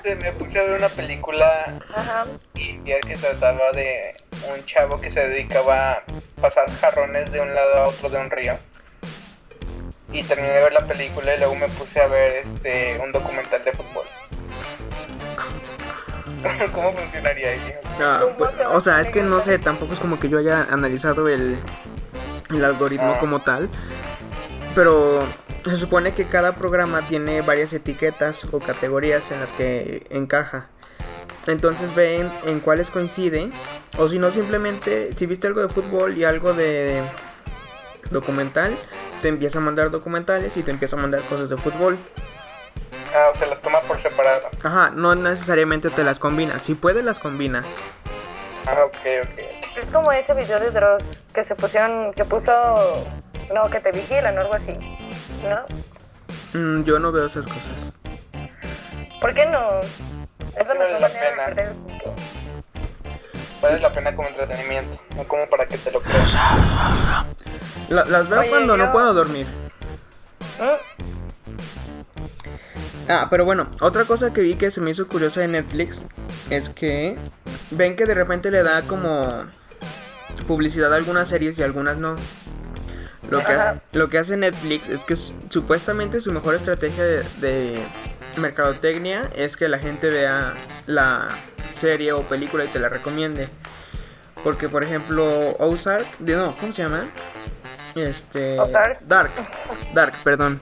se 0.00 0.16
me 0.16 0.32
puse 0.32 0.58
a 0.58 0.62
ver 0.62 0.78
una 0.78 0.88
película 0.88 1.46
Ajá. 1.94 2.24
india 2.54 2.98
que 3.00 3.16
trataba 3.18 3.72
de 3.72 4.14
un 4.54 4.64
chavo 4.64 4.98
que 5.00 5.10
se 5.10 5.28
dedicaba 5.28 5.92
a 5.92 6.02
pasar 6.40 6.70
jarrones 6.80 7.30
de 7.30 7.40
un 7.42 7.54
lado 7.54 7.74
a 7.78 7.88
otro 7.88 8.08
de 8.08 8.18
un 8.18 8.30
río. 8.30 8.56
Y 10.12 10.22
terminé 10.22 10.48
de 10.54 10.62
ver 10.62 10.72
la 10.72 10.86
película 10.86 11.34
y 11.34 11.38
luego 11.38 11.54
me 11.56 11.68
puse 11.68 12.00
a 12.00 12.06
ver 12.06 12.36
este 12.36 12.98
un 13.04 13.12
documental 13.12 13.62
de 13.62 13.72
fútbol. 13.72 14.04
¿Cómo 16.72 16.92
funcionaría 16.94 17.50
ahí? 17.50 17.74
Ah, 18.00 18.20
¿Cómo 18.22 18.36
pues, 18.36 18.50
o 18.66 18.80
sea, 18.80 19.02
es 19.02 19.10
que 19.10 19.20
no 19.22 19.42
sé, 19.42 19.58
tampoco 19.58 19.92
es 19.92 20.00
como 20.00 20.18
que 20.18 20.30
yo 20.30 20.38
haya 20.38 20.66
analizado 20.70 21.28
el, 21.28 21.58
el 22.48 22.64
algoritmo 22.64 23.12
Ah. 23.16 23.20
como 23.20 23.40
tal. 23.40 23.68
Pero 24.74 25.22
se 25.64 25.76
supone 25.76 26.12
que 26.12 26.26
cada 26.26 26.52
programa 26.52 27.02
tiene 27.06 27.42
varias 27.42 27.72
etiquetas 27.72 28.44
o 28.50 28.60
categorías 28.60 29.30
en 29.30 29.40
las 29.40 29.52
que 29.52 30.06
encaja. 30.10 30.68
Entonces 31.46 31.94
ven 31.94 32.30
en 32.46 32.60
cuáles 32.60 32.90
coinciden. 32.90 33.52
O 33.98 34.08
si 34.08 34.18
no, 34.18 34.30
simplemente, 34.30 35.14
si 35.16 35.26
viste 35.26 35.46
algo 35.46 35.60
de 35.62 35.68
fútbol 35.68 36.16
y 36.16 36.24
algo 36.24 36.54
de 36.54 37.02
documental, 38.10 38.76
te 39.22 39.28
empieza 39.28 39.58
a 39.58 39.62
mandar 39.62 39.90
documentales 39.90 40.56
y 40.56 40.62
te 40.62 40.70
empieza 40.70 40.96
a 40.96 41.00
mandar 41.00 41.22
cosas 41.22 41.50
de 41.50 41.56
fútbol. 41.56 41.98
Ah, 43.14 43.30
o 43.32 43.34
sea, 43.34 43.46
las 43.48 43.60
toma 43.60 43.80
por 43.80 43.98
separado. 43.98 44.48
Ajá, 44.62 44.90
no 44.94 45.14
necesariamente 45.14 45.90
te 45.90 46.04
las 46.04 46.18
combina. 46.18 46.58
Si 46.60 46.74
puede, 46.74 47.02
las 47.02 47.18
combina. 47.18 47.64
Ah, 48.66 48.84
ok, 48.84 48.96
ok. 49.24 49.76
Es 49.76 49.90
como 49.90 50.12
ese 50.12 50.34
video 50.34 50.60
de 50.60 50.70
Dross 50.70 51.20
que 51.34 51.42
se 51.42 51.54
pusieron, 51.54 52.12
que 52.12 52.24
puso, 52.24 52.52
no, 53.54 53.70
que 53.70 53.80
te 53.80 53.92
vigilan 53.92 54.36
o 54.36 54.40
algo 54.42 54.54
así, 54.54 54.78
¿no? 55.42 56.58
Mm, 56.60 56.84
yo 56.84 56.98
no 56.98 57.12
veo 57.12 57.26
esas 57.26 57.46
cosas. 57.46 57.92
¿Por 59.20 59.34
qué 59.34 59.46
no? 59.46 59.80
Es 59.80 60.66
la 60.68 60.74
Vale 60.74 60.78
mejor 60.80 61.00
la 61.00 61.08
manera 61.08 61.10
de 61.10 61.30
pena. 61.30 61.44
perder 61.46 61.66
el 61.68 61.76
tiempo. 61.86 62.14
Vale 63.62 63.80
la 63.80 63.92
pena 63.92 64.16
como 64.16 64.28
entretenimiento, 64.28 64.96
no 65.16 65.24
como 65.24 65.46
para 65.48 65.66
que 65.66 65.76
te 65.78 65.90
lo 65.92 66.00
creas. 66.00 66.34
La- 67.90 68.04
las 68.06 68.28
veo 68.28 68.40
Oye, 68.40 68.48
cuando 68.50 68.76
no 68.76 68.90
puedo 68.92 69.12
dormir. 69.14 69.46
¿Mm? 70.58 70.64
Ah, 73.08 73.26
pero 73.30 73.44
bueno, 73.44 73.64
otra 73.80 74.04
cosa 74.04 74.32
que 74.32 74.40
vi 74.40 74.54
que 74.54 74.70
se 74.70 74.80
me 74.80 74.90
hizo 74.92 75.08
curiosa 75.08 75.40
de 75.40 75.48
Netflix 75.48 76.02
es 76.48 76.68
que 76.68 77.16
ven 77.72 77.96
que 77.96 78.06
de 78.06 78.14
repente 78.14 78.50
le 78.50 78.62
da 78.62 78.82
como 78.82 79.26
publicidad 80.46 80.92
a 80.92 80.96
algunas 80.96 81.28
series 81.28 81.58
y 81.58 81.62
algunas 81.62 81.96
no. 81.96 82.16
Lo 83.30 83.38
que, 83.44 83.52
hace, 83.52 83.80
lo 83.92 84.08
que 84.08 84.18
hace 84.18 84.36
Netflix 84.36 84.88
es 84.88 85.04
que 85.04 85.14
supuestamente 85.16 86.20
su 86.20 86.32
mejor 86.32 86.54
estrategia 86.54 87.04
de, 87.04 87.22
de 87.40 87.82
mercadotecnia 88.36 89.30
es 89.36 89.56
que 89.56 89.68
la 89.68 89.78
gente 89.78 90.10
vea 90.10 90.54
la 90.86 91.28
serie 91.72 92.12
o 92.12 92.22
película 92.28 92.64
y 92.64 92.68
te 92.68 92.78
la 92.80 92.88
recomiende. 92.88 93.48
Porque, 94.42 94.68
por 94.68 94.82
ejemplo, 94.82 95.54
Ozark, 95.58 96.06
de- 96.18 96.36
no, 96.36 96.56
¿cómo 96.58 96.72
se 96.72 96.82
llama? 96.82 97.08
Este. 97.94 98.58
Ozark. 98.58 99.00
Dark. 99.02 99.30
Dark, 99.94 100.14
perdón. 100.24 100.60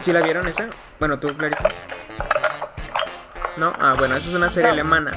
¿Sí 0.00 0.12
la 0.12 0.20
vieron 0.20 0.46
esa? 0.48 0.66
Bueno, 0.98 1.18
tú, 1.18 1.26
Clarissa. 1.36 1.64
¿No? 3.56 3.72
Ah, 3.80 3.94
bueno, 3.98 4.16
esa 4.16 4.28
es 4.28 4.34
una 4.34 4.50
serie 4.50 4.68
No. 4.68 4.72
alemana. 4.74 5.12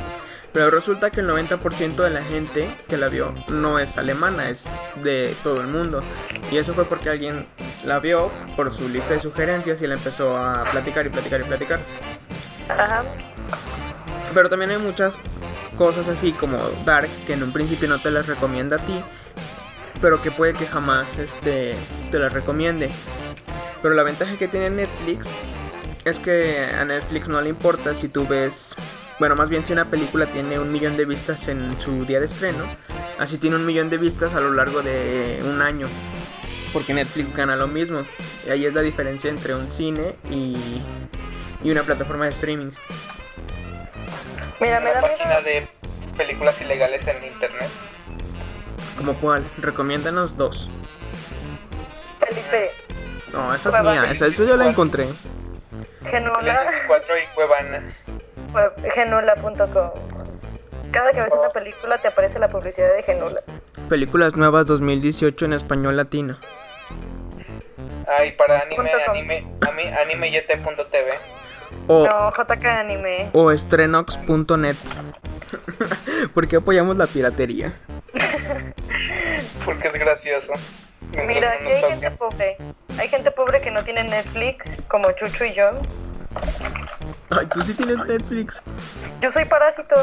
Pero 0.54 0.72
resulta 0.72 1.12
que 1.12 1.22
el 1.22 1.30
90% 1.30 1.96
de 1.96 2.10
la 2.10 2.24
gente 2.24 2.70
que 2.88 2.98
la 2.98 3.10
vio 3.10 3.34
no 3.50 3.80
es 3.80 3.98
alemana, 3.98 4.50
es 4.50 4.70
de 5.04 5.36
todo 5.44 5.62
el 5.62 5.68
mundo. 5.68 6.02
Y 6.52 6.58
eso 6.58 6.74
fue 6.74 6.86
porque 6.86 7.10
alguien 7.10 7.46
la 7.86 8.00
vio 8.00 8.32
por 8.56 8.74
su 8.74 8.90
lista 8.90 9.14
de 9.14 9.20
sugerencias 9.20 9.82
y 9.82 9.88
la 9.88 9.96
empezó 9.96 10.38
a 10.38 10.64
platicar 10.72 11.06
y 11.06 11.10
platicar 11.10 11.42
y 11.42 11.44
platicar. 11.44 11.80
Ajá. 12.68 13.04
Pero 14.34 14.50
también 14.50 14.72
hay 14.72 14.78
muchas 14.78 15.20
cosas 15.78 16.08
así 16.08 16.32
como 16.34 16.58
Dark 16.86 17.10
que 17.26 17.34
en 17.34 17.44
un 17.44 17.54
principio 17.54 17.88
no 17.88 18.00
te 18.00 18.12
las 18.12 18.28
recomienda 18.28 18.76
a 18.76 18.80
ti, 18.80 19.04
pero 20.02 20.22
que 20.22 20.32
puede 20.32 20.54
que 20.54 20.66
jamás 20.66 21.18
este, 21.18 21.76
te 22.12 22.20
las 22.20 22.34
recomiende. 22.34 22.90
Pero 23.82 23.96
la 23.96 24.04
ventaja 24.04 24.36
que 24.36 24.48
tiene 24.48 24.70
Netflix 24.70 25.32
es 26.06 26.20
que 26.20 26.66
a 26.66 26.84
Netflix 26.86 27.30
no 27.30 27.42
le 27.42 27.50
importa 27.50 27.96
si 27.96 28.08
tú 28.08 28.28
ves, 28.28 28.76
bueno, 29.20 29.36
más 29.36 29.50
bien 29.50 29.66
si 29.66 29.74
una 29.74 29.86
película 29.86 30.26
tiene 30.26 30.60
un 30.60 30.72
millón 30.72 30.96
de 30.96 31.06
vistas 31.06 31.48
en 31.48 31.80
su 31.80 32.06
día 32.06 32.20
de 32.20 32.26
estreno, 32.26 32.64
así 33.20 33.38
tiene 33.38 33.58
un 33.58 33.66
millón 33.66 33.90
de 33.90 33.98
vistas 33.98 34.34
a 34.34 34.40
lo 34.40 34.54
largo 34.54 34.82
de 34.82 35.42
un 35.44 35.62
año. 35.62 35.88
Porque 36.72 36.94
Netflix 36.94 37.36
gana 37.36 37.56
lo 37.56 37.68
mismo. 37.68 38.06
Y 38.48 38.52
ahí 38.52 38.66
es 38.66 38.74
la 38.74 38.82
diferencia 38.82 39.30
entre 39.30 39.56
un 39.56 39.70
cine 39.70 40.16
y, 40.30 40.56
y 41.64 41.72
una 41.72 41.84
plataforma 41.84 42.26
de 42.26 42.32
streaming. 42.32 42.72
Mira, 44.62 44.80
me 44.80 44.92
da 44.92 45.02
página 45.02 45.42
de 45.42 45.68
películas 46.16 46.62
ilegales 46.62 47.08
en 47.08 47.24
internet. 47.24 47.70
¿Como 48.98 49.14
cuál? 49.16 49.44
Recomiéndanos 49.58 50.38
dos. 50.38 50.70
Pelispedia. 52.20 52.72
No, 53.34 53.54
esa 53.54 53.70
es 53.70 53.84
mía, 53.84 54.12
esa 54.12 54.28
yo 54.28 54.58
la 54.58 54.70
encontré. 54.70 55.08
Genula. 56.06 56.60
4 56.88 57.18
y 57.18 57.36
Cuevana. 57.36 57.84
Genula.com. 58.94 59.92
Cada 60.92 61.12
que 61.12 61.22
ves 61.22 61.34
una 61.34 61.50
película 61.50 61.98
te 62.00 62.08
aparece 62.08 62.40
la 62.40 62.48
publicidad 62.50 62.94
de 62.96 63.04
Genula. 63.04 63.42
Películas 63.90 64.36
nuevas 64.36 64.66
2018 64.66 65.46
en 65.46 65.54
español 65.54 65.98
latino. 65.98 66.40
Ah, 68.08 68.26
y 68.26 68.32
para 68.32 68.62
anime, 68.62 68.92
anime, 69.08 69.48
anime, 69.62 69.98
animeyete.tv. 70.00 71.10
O, 71.88 72.06
No, 72.08 72.32
JK 72.32 72.66
Anime. 72.66 73.30
o 73.34 73.52
estrenox.net. 73.52 74.76
¿Por 76.34 76.48
qué 76.48 76.56
apoyamos 76.58 76.98
la 76.98 77.06
piratería? 77.08 77.72
Porque 79.66 79.88
es 79.88 79.94
gracioso. 79.94 80.54
Mira, 81.26 81.52
aquí 81.54 81.72
hay 81.72 81.84
gente 81.84 82.12
pobre. 82.12 82.58
Hay 82.98 83.10
gente 83.10 83.32
pobre 83.32 83.62
que 83.62 83.72
no 83.72 83.84
tiene 83.84 84.04
Netflix, 84.04 84.78
como 84.88 85.12
Chucho 85.14 85.46
y 85.46 85.54
yo. 85.54 85.72
Ay, 87.32 87.46
tú 87.48 87.62
sí 87.62 87.74
tienes 87.74 88.06
Netflix. 88.08 88.62
Yo 89.22 89.32
soy 89.32 89.46
parásito. 89.46 89.96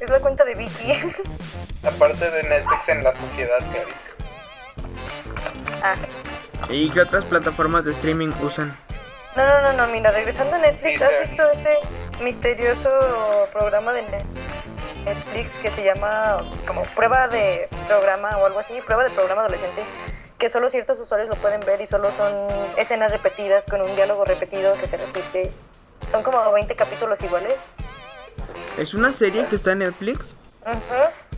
Es 0.00 0.10
la 0.10 0.18
cuenta 0.20 0.44
de 0.44 0.54
Vicky. 0.56 0.92
Aparte 1.84 2.30
de 2.30 2.42
Netflix 2.44 2.88
en 2.88 3.04
la 3.04 3.12
sociedad, 3.12 3.58
ah. 5.82 5.96
¿Y 6.68 6.90
qué 6.90 7.00
otras 7.00 7.24
plataformas 7.24 7.84
de 7.84 7.92
streaming 7.92 8.32
usan? 8.40 8.76
No, 9.36 9.46
no, 9.46 9.62
no, 9.62 9.72
no, 9.72 9.86
mira, 9.92 10.10
regresando 10.10 10.56
a 10.56 10.58
Netflix, 10.58 11.02
¿has 11.02 11.18
visto 11.20 11.42
este 11.50 11.78
misterioso 12.22 12.88
programa 13.52 13.92
de 13.92 14.02
Ne- 14.02 14.24
Netflix 15.04 15.58
que 15.58 15.70
se 15.70 15.82
llama 15.82 16.48
como 16.66 16.82
prueba 16.94 17.26
de 17.28 17.68
programa 17.88 18.36
o 18.38 18.46
algo 18.46 18.58
así, 18.60 18.80
prueba 18.86 19.02
de 19.04 19.10
programa 19.10 19.42
adolescente, 19.42 19.82
que 20.42 20.48
solo 20.48 20.68
ciertos 20.68 20.98
usuarios 20.98 21.28
lo 21.30 21.36
pueden 21.36 21.60
ver 21.60 21.80
y 21.80 21.86
solo 21.86 22.10
son 22.10 22.34
escenas 22.76 23.12
repetidas 23.12 23.64
con 23.64 23.80
un 23.80 23.94
diálogo 23.94 24.24
repetido 24.24 24.74
que 24.76 24.88
se 24.88 24.96
repite? 24.96 25.52
Son 26.04 26.24
como 26.24 26.50
20 26.50 26.74
capítulos 26.74 27.22
iguales. 27.22 27.66
¿Es 28.76 28.92
una 28.94 29.12
serie 29.12 29.46
que 29.46 29.54
está 29.54 29.70
en 29.70 29.78
Netflix? 29.78 30.34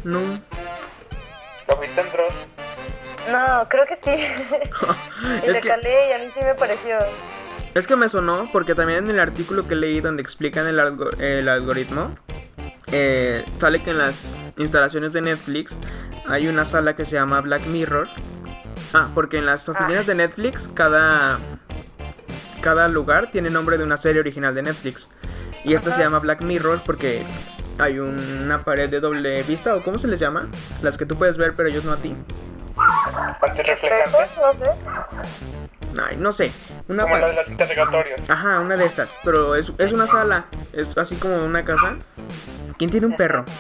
No. 0.05 0.21
¿Lo 1.69 1.77
viste 1.77 2.01
en 2.01 2.13
Dross? 2.13 2.47
No, 3.31 3.69
creo 3.69 3.85
que 3.85 3.95
sí. 3.95 4.11
y 5.47 5.51
le 5.51 5.61
que- 5.61 5.69
calé 5.69 6.09
y 6.09 6.13
a 6.13 6.19
mí 6.21 6.31
sí 6.33 6.41
me 6.43 6.55
pareció. 6.55 6.97
Es 7.75 7.87
que 7.87 7.97
me 7.97 8.09
sonó 8.09 8.47
porque 8.53 8.75
también 8.75 9.01
en 9.05 9.11
el 9.11 9.21
artículo 9.21 9.69
que 9.69 9.75
leí 9.75 10.01
donde 10.01 10.23
explican 10.23 10.67
el, 10.67 10.81
algo- 10.81 11.11
el 11.19 11.47
algoritmo, 11.51 12.11
eh, 12.91 13.45
sale 13.59 13.83
que 13.83 13.91
en 13.91 13.99
las 13.99 14.29
instalaciones 14.57 15.13
de 15.13 15.21
Netflix 15.21 15.77
hay 16.27 16.49
una 16.49 16.65
sala 16.65 16.97
que 16.97 17.05
se 17.05 17.17
llama 17.17 17.43
Black 17.43 17.67
Mirror. 17.67 18.09
Ah, 18.93 19.09
porque 19.15 19.39
en 19.39 19.47
las 19.47 19.69
oficinas 19.69 20.07
de 20.07 20.15
Netflix 20.15 20.69
cada 20.73 21.39
cada 22.65 22.89
lugar 22.89 23.29
tiene 23.31 23.51
nombre 23.51 23.77
de 23.77 23.85
una 23.85 23.99
serie 23.99 24.21
original 24.21 24.55
de 24.55 24.63
Netflix. 24.63 25.09
Y 25.65 25.75
esta 25.75 25.95
se 25.95 26.01
llama 26.01 26.19
Black 26.19 26.43
Mirror 26.43 26.81
porque 26.85 27.25
hay 27.79 27.99
una 27.99 28.63
pared 28.63 28.89
de 28.89 29.01
doble 29.01 29.43
vista, 29.43 29.75
o 29.75 29.83
¿cómo 29.83 29.99
se 29.99 30.09
les 30.09 30.19
llama? 30.19 30.49
Las 30.81 30.97
que 30.97 31.07
tú 31.07 31.17
puedes 31.17 31.37
ver, 31.37 31.53
pero 31.55 31.69
ellos 31.69 31.85
no 31.85 31.93
a 31.93 31.99
ti. 31.99 32.17
No 34.43 34.55
sé. 34.55 34.67
Ay, 36.03 36.17
no 36.17 36.33
sé. 36.33 36.53
Una 36.89 37.05
Como 37.05 37.19
la 37.19 37.29
de 37.29 37.35
los 37.35 37.51
interrogatorios. 37.51 38.21
Ajá, 38.29 38.61
una 38.61 38.77
de 38.77 38.87
esas. 38.87 39.17
Pero 39.25 39.57
es, 39.57 39.73
es 39.79 39.93
una 39.93 40.07
sala. 40.07 40.47
Es 40.73 40.97
así 40.97 41.17
como 41.17 41.37
una 41.45 41.65
casa. 41.65 41.97
¿Quién 42.79 42.91
tiene 42.91 43.07
un 43.07 43.17
perro? 43.17 43.45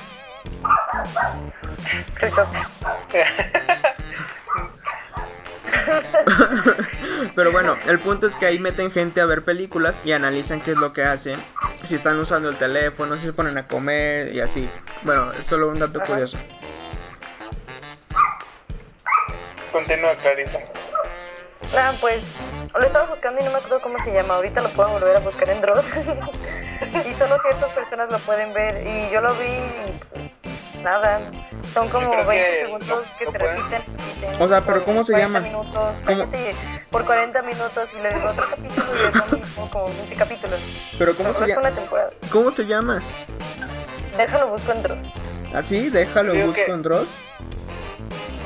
Pero 7.34 7.52
bueno, 7.52 7.76
el 7.86 8.00
punto 8.00 8.26
es 8.26 8.36
que 8.36 8.46
ahí 8.46 8.58
meten 8.58 8.90
gente 8.92 9.20
a 9.20 9.26
ver 9.26 9.44
películas 9.44 10.02
y 10.04 10.12
analizan 10.12 10.60
qué 10.60 10.72
es 10.72 10.78
lo 10.78 10.92
que 10.92 11.04
hacen. 11.04 11.42
Si 11.84 11.94
están 11.94 12.18
usando 12.18 12.48
el 12.48 12.56
teléfono, 12.56 13.16
si 13.16 13.26
se 13.26 13.32
ponen 13.32 13.58
a 13.58 13.66
comer 13.66 14.32
y 14.32 14.40
así. 14.40 14.68
Bueno, 15.02 15.32
es 15.32 15.44
solo 15.44 15.68
un 15.68 15.78
dato 15.78 15.98
Ajá. 16.00 16.06
curioso. 16.06 16.38
Continúa, 19.72 20.14
Clarisa. 20.16 20.60
Ah, 21.76 21.92
pues 22.00 22.28
lo 22.78 22.86
estaba 22.86 23.06
buscando 23.06 23.40
y 23.40 23.44
no 23.44 23.50
me 23.50 23.58
acuerdo 23.58 23.80
cómo 23.80 23.98
se 23.98 24.12
llama. 24.12 24.34
Ahorita 24.34 24.60
lo 24.60 24.68
puedo 24.70 24.90
volver 24.90 25.16
a 25.16 25.20
buscar 25.20 25.50
en 25.50 25.60
Dross. 25.60 25.92
y 27.08 27.12
solo 27.12 27.36
ciertas 27.38 27.70
personas 27.70 28.10
lo 28.10 28.18
pueden 28.20 28.52
ver. 28.52 28.86
Y 28.86 29.10
yo 29.10 29.20
lo 29.20 29.34
vi 29.34 29.46
y 29.46 30.23
nada. 30.84 31.20
Son 31.68 31.88
como 31.88 32.06
Yo 32.06 32.12
creo 32.12 32.26
20 32.26 32.50
que 32.50 32.60
segundos 32.60 33.06
que 33.18 33.24
se 33.26 33.38
pueden- 33.38 33.56
repiten. 33.56 33.82
O 34.40 34.48
sea, 34.48 34.60
pero 34.60 34.76
por 34.78 34.84
¿cómo 34.84 35.04
se 35.04 35.12
40 35.12 35.38
llama? 35.38 35.40
minutos. 35.40 35.96
¿Cómo? 36.04 36.04
Cállate, 36.06 36.56
por 36.90 37.04
40 37.04 37.42
minutos 37.42 37.94
y 37.94 37.98
luego 38.00 38.28
otro 38.30 38.46
capítulo 38.50 38.86
y 38.92 39.06
es 39.06 39.30
lo 39.30 39.38
mismo, 39.38 39.70
como 39.70 39.86
20 39.86 40.14
capítulos. 40.16 40.60
Pero 40.98 41.14
¿cómo 41.16 41.32
Solo 41.32 41.38
se 41.46 41.50
es 41.52 41.56
llama? 41.56 41.68
una 41.68 41.76
temporada. 41.80 42.10
¿Cómo 42.30 42.50
se 42.50 42.66
llama? 42.66 43.02
Déjalo 44.16 44.48
busco 44.48 44.72
en 44.72 44.82
Dross. 44.82 45.12
¿Así? 45.54 45.88
Déjalo, 45.90 46.32
Digo 46.32 46.46
busco 46.48 46.64
que- 46.64 46.70
en 46.70 46.82
Dross. 46.82 47.08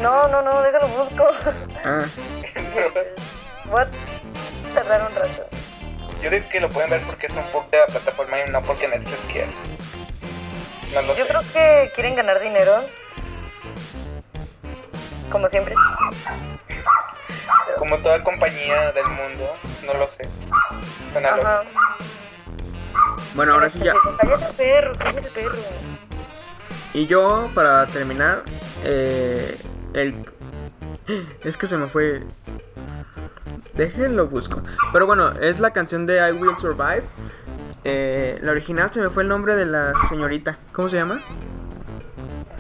No, 0.03 0.29
no, 0.29 0.43
no, 0.43 0.63
déjalo 0.63 0.89
busco. 0.89 1.25
Ah, 1.85 2.05
Voy 3.71 3.81
a 3.83 3.89
tardar 4.75 5.03
un 5.11 5.15
rato. 5.17 5.47
Yo 6.23 6.31
digo 6.31 6.49
que 6.49 6.61
lo 6.61 6.69
pueden 6.69 6.91
ver 6.91 7.03
porque 7.03 7.27
es 7.27 7.37
un 7.37 7.45
bug 7.53 7.69
de 7.71 7.79
la 7.79 7.87
plataforma 7.87 8.39
y 8.41 8.51
no 8.51 8.63
porque 8.63 8.89
Netflix 8.89 9.25
quiere. 9.27 9.49
No 10.95 11.03
lo 11.03 11.15
Yo 11.17 11.25
sé. 11.25 11.29
creo 11.29 11.43
que 11.53 11.91
quieren 11.95 12.15
ganar 12.15 12.41
dinero. 12.41 12.85
Como 15.31 15.49
siempre. 15.49 15.75
Como 17.77 17.97
toda 17.99 18.23
compañía 18.25 18.93
del 18.93 19.07
mundo, 19.07 19.55
no 19.87 19.95
lo 19.95 20.09
sé. 20.11 20.29
Suena 21.13 21.37
loco. 21.37 21.47
Ajá. 21.47 21.63
bueno, 23.35 23.53
ahora 23.55 23.69
sí 23.69 23.81
ya. 23.85 23.93
Cállate, 24.19 24.53
perro, 24.55 24.93
cállate, 24.99 25.29
perro. 25.31 25.59
Y 26.95 27.07
yo, 27.07 27.51
para 27.55 27.87
terminar, 27.87 28.43
eh, 28.85 29.59
el... 29.95 30.15
Es 31.45 31.57
que 31.57 31.67
se 31.67 31.77
me 31.77 31.87
fue... 31.87 32.23
Déjenlo 33.75 34.27
busco. 34.27 34.61
Pero 34.93 35.07
bueno, 35.07 35.31
es 35.41 35.61
la 35.61 35.71
canción 35.71 36.07
de 36.07 36.17
I 36.19 36.33
Will 36.33 36.57
Survive. 36.59 37.05
Eh, 37.91 38.39
la 38.43 38.53
original 38.53 38.93
se 38.93 39.01
me 39.01 39.09
fue 39.09 39.23
el 39.23 39.31
nombre 39.31 39.57
de 39.57 39.65
la 39.65 39.95
señorita. 40.11 40.55
¿Cómo 40.73 40.91
se 40.91 40.97
llama? 40.97 41.21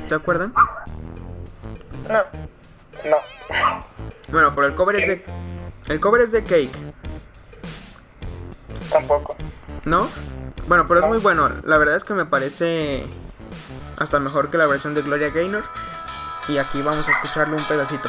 ¿Se 0.09 0.15
acuerdan? 0.15 0.55
No. 2.09 2.23
No. 3.05 3.17
Bueno, 4.29 4.55
pero 4.55 4.69
el 4.69 4.75
cover 4.75 4.97
es 4.97 5.07
de... 5.07 5.25
El 5.89 6.01
cover 6.01 6.23
es 6.23 6.33
de 6.33 6.43
Cake, 6.45 6.73
Tampoco. 8.91 9.37
¿no? 9.85 10.07
Bueno, 10.67 10.87
pero 10.87 11.01
es 11.01 11.07
muy 11.07 11.19
bueno. 11.19 11.51
La 11.65 11.77
verdad 11.77 11.97
es 11.97 12.05
que 12.05 12.15
me 12.15 12.25
parece 12.25 13.05
hasta 13.99 14.19
mejor 14.21 14.51
que 14.51 14.57
la 14.57 14.67
versión 14.67 14.95
de 14.95 15.03
Gloria 15.03 15.29
Gaynor. 15.29 15.65
Y 16.49 16.57
aquí 16.57 16.81
vamos 16.81 17.07
a 17.07 17.13
escucharle 17.13 17.57
un 17.57 17.69
pedacito. 17.69 18.09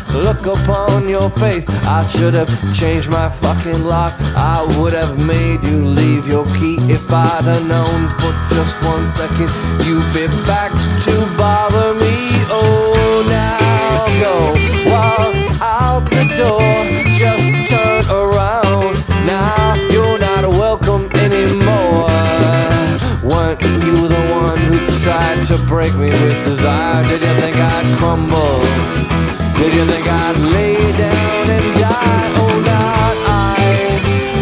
look 0.13 0.45
upon 0.45 1.07
your 1.07 1.29
face. 1.29 1.65
I 1.83 2.05
should 2.07 2.33
have 2.33 2.49
changed 2.73 3.09
my 3.09 3.29
fucking 3.29 3.83
lock. 3.83 4.13
I 4.35 4.63
would 4.77 4.93
have 4.93 5.17
made 5.19 5.63
you 5.63 5.77
leave 5.77 6.27
your 6.27 6.45
key 6.57 6.77
if 6.89 7.11
I'd 7.11 7.43
have 7.43 7.67
known 7.67 8.09
for 8.19 8.31
just 8.55 8.81
one 8.83 9.05
second 9.05 9.49
you'd 9.85 10.13
be 10.13 10.27
back 10.45 10.71
to 11.05 11.13
bother 11.37 11.93
me. 11.93 12.15
Oh, 12.49 13.23
now 13.27 14.05
go 14.23 14.35
walk 14.91 15.35
out 15.61 16.03
the 16.11 16.25
door. 16.35 16.61
Just 17.17 17.69
turn 17.69 18.03
around. 18.09 18.95
Now 19.25 19.75
you're 19.91 20.19
not 20.19 20.49
welcome 20.49 21.11
anymore. 21.17 22.09
Weren't 23.23 23.61
you 23.61 24.07
the 24.07 24.23
one 24.31 24.57
who 24.57 24.79
tried 25.03 25.43
to 25.45 25.57
break 25.67 25.93
me 25.95 26.09
with 26.09 26.45
desire? 26.45 27.05
Did 27.05 27.21
you 27.21 27.33
think 27.41 27.57
I'd 27.57 27.97
crumble? 27.97 29.00
Did 29.61 29.75
you 29.75 29.85
think 29.85 30.07
I'd 30.07 30.37
lay 30.55 30.73
down 30.97 31.49
and 31.57 31.79
die? 31.79 32.33
Oh, 32.41 32.63
I. 33.27 33.59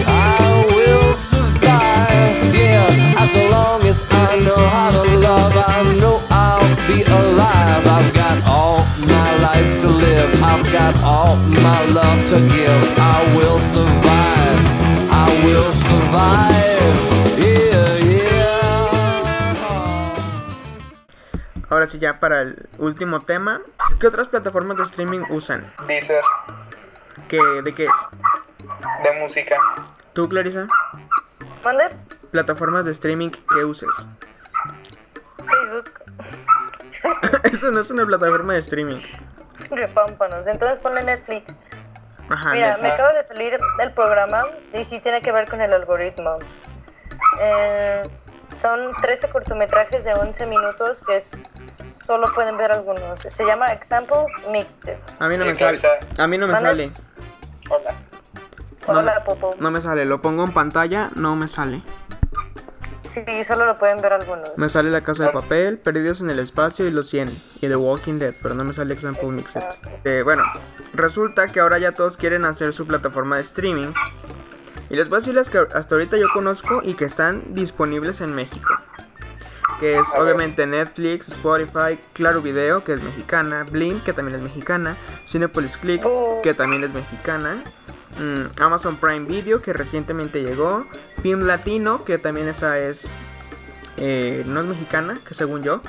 I 0.08 0.66
will 0.74 1.14
survive. 1.14 2.56
Yeah, 2.56 3.24
as 3.24 3.36
long 3.52 3.84
as 3.84 4.06
I 4.10 4.40
know 4.40 4.56
how 4.56 4.92
to 4.92 5.04
love, 5.18 5.54
I 5.58 5.84
know 6.00 6.24
I'll 6.32 6.74
be 6.88 7.04
alive. 7.04 7.86
I've 7.86 8.14
got 8.14 8.42
all 8.48 8.86
my 9.18 9.30
life 9.40 9.82
to 9.82 9.90
live. 9.90 10.42
I've 10.42 10.72
got 10.72 10.96
all 11.04 11.36
my 11.36 11.84
love 11.88 12.26
to 12.28 12.40
give. 12.56 12.84
I 12.98 13.36
will 13.36 13.60
survive. 13.60 14.62
I 15.12 15.28
will 15.44 15.74
survive. 15.74 17.29
Ahora 21.80 21.90
sí, 21.90 21.98
ya 21.98 22.20
para 22.20 22.42
el 22.42 22.68
último 22.78 23.22
tema. 23.22 23.62
¿Qué 24.02 24.08
otras 24.08 24.28
plataformas 24.28 24.76
de 24.76 24.84
streaming 24.84 25.22
usan? 25.30 25.66
Deezer, 25.88 26.22
¿Qué, 27.30 27.40
¿De 27.64 27.74
qué 27.74 27.86
es? 27.86 29.04
de 29.06 29.12
música. 29.22 29.56
¿Tú, 30.12 30.28
Clarisa? 30.28 30.68
¿Mande? 31.64 31.86
Plataformas 32.32 32.84
de 32.84 32.92
streaming 32.92 33.30
que 33.30 33.64
uses. 33.64 34.10
Facebook. 35.48 35.90
Eso 37.54 37.72
no 37.72 37.80
es 37.80 37.90
una 37.92 38.06
plataforma 38.06 38.56
de 38.56 38.60
streaming. 38.60 39.02
Repámpanos. 39.72 40.48
Entonces 40.48 40.80
ponle 40.80 41.02
Netflix. 41.04 41.56
Ajá, 42.28 42.52
Mira, 42.52 42.68
Netflix. 42.72 42.82
me 42.84 42.90
acaba 42.94 43.14
de 43.14 43.24
salir 43.24 43.58
el 43.80 43.94
programa 43.94 44.48
y 44.74 44.84
sí 44.84 45.00
tiene 45.00 45.22
que 45.22 45.32
ver 45.32 45.50
con 45.50 45.62
el 45.62 45.72
algoritmo. 45.72 46.40
Eh, 47.40 48.04
son 48.60 48.94
13 49.02 49.30
cortometrajes 49.30 50.04
de 50.04 50.14
11 50.14 50.46
minutos 50.46 51.02
que 51.06 51.16
es- 51.18 52.00
solo 52.06 52.34
pueden 52.34 52.58
ver 52.58 52.72
algunos. 52.72 53.20
Se 53.20 53.46
llama 53.46 53.72
Example 53.72 54.18
Mixed. 54.52 54.98
A 55.20 55.28
mí 55.28 55.38
no 55.38 55.46
me 55.46 55.56
sale. 55.56 55.80
A 56.18 56.28
mí 56.28 56.38
no 56.38 56.48
me 56.48 56.54
sale. 56.56 56.92
Hola. 57.70 57.94
No, 58.88 59.00
Hola, 59.00 59.24
Popo. 59.24 59.56
No 59.60 59.70
me 59.72 59.82
sale. 59.82 60.06
Lo 60.06 60.20
pongo 60.22 60.44
en 60.44 60.52
pantalla, 60.52 61.12
no 61.16 61.36
me 61.36 61.48
sale. 61.48 61.84
Sí, 63.04 63.24
solo 63.44 63.66
lo 63.66 63.78
pueden 63.78 64.02
ver 64.02 64.14
algunos. 64.14 64.58
Me 64.58 64.68
sale 64.70 64.90
La 64.92 65.04
Casa 65.04 65.26
de 65.26 65.30
Papel, 65.32 65.78
Perdidos 65.80 66.22
en 66.22 66.30
el 66.30 66.40
Espacio 66.40 66.86
y 66.88 66.92
Los 66.92 67.10
100. 67.10 67.30
Y 67.62 67.68
The 67.68 67.76
Walking 67.76 68.20
Dead, 68.20 68.34
pero 68.42 68.56
no 68.56 68.64
me 68.64 68.74
sale 68.74 68.94
Example 68.94 69.30
Mixed. 69.30 69.62
Eh, 70.04 70.22
bueno, 70.24 70.44
resulta 70.94 71.48
que 71.48 71.60
ahora 71.60 71.78
ya 71.80 71.92
todos 71.94 72.18
quieren 72.18 72.46
hacer 72.46 72.74
su 72.74 72.86
plataforma 72.88 73.38
de 73.38 73.44
streaming. 73.44 73.94
Y 74.90 74.96
les 74.96 75.10
voy 75.10 75.18
a 75.18 75.20
decir 75.20 75.34
las 75.36 75.50
que 75.50 75.60
hasta 75.74 75.96
ahorita 75.96 76.18
yo 76.18 76.28
conozco 76.34 76.82
y 76.84 76.94
que 76.96 77.06
están 77.06 77.54
disponibles 77.54 78.22
en 78.22 78.34
México. 78.34 78.74
Que 79.80 79.98
es 80.00 80.08
obviamente 80.18 80.66
Netflix, 80.66 81.30
Spotify, 81.30 82.00
Claro 82.14 82.42
Video, 82.42 82.84
que 82.84 82.94
es 82.94 83.04
mexicana, 83.04 83.64
Blim, 83.64 84.02
que 84.02 84.14
también 84.14 84.36
es 84.36 84.42
mexicana, 84.42 84.98
Cinepolis 85.28 85.78
Click, 85.78 86.02
Oh. 86.06 86.42
que 86.44 86.54
también 86.54 86.84
es 86.84 86.94
mexicana, 86.94 87.64
mm, 88.20 88.62
Amazon 88.62 88.98
Prime 88.98 89.26
Video, 89.26 89.62
que 89.62 89.72
recientemente 89.72 90.42
llegó, 90.42 90.86
Film 91.22 91.42
Latino, 91.42 92.04
que 92.04 92.18
también 92.18 92.50
esa 92.50 92.78
es, 92.80 93.12
eh, 93.98 94.44
no 94.48 94.60
es 94.62 94.66
mexicana, 94.66 95.18
que 95.26 95.34
según 95.34 95.64
yo, 95.64 95.82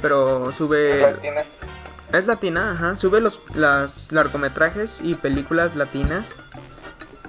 pero 0.00 0.50
sube... 0.52 0.92
Es 0.92 1.00
latina. 1.00 1.40
Es 2.12 2.26
latina, 2.26 2.72
ajá. 2.72 2.96
Sube 2.96 3.20
los 3.20 3.40
las 3.54 4.12
largometrajes 4.12 5.00
y 5.02 5.16
películas 5.16 5.74
latinas. 5.74 6.36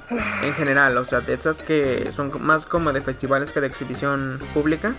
En 0.10 0.54
general, 0.54 0.98
o 0.98 1.06
sea, 1.06 1.22
de 1.22 1.34
esas 1.34 1.60
que 1.60 2.12
son 2.12 2.32
más 2.42 2.66
como 2.66 2.94
de 2.94 3.02
festivales 3.02 3.52
que 3.52 3.62
de 3.62 3.68
exhibición 3.68 4.40
pública. 4.54 4.96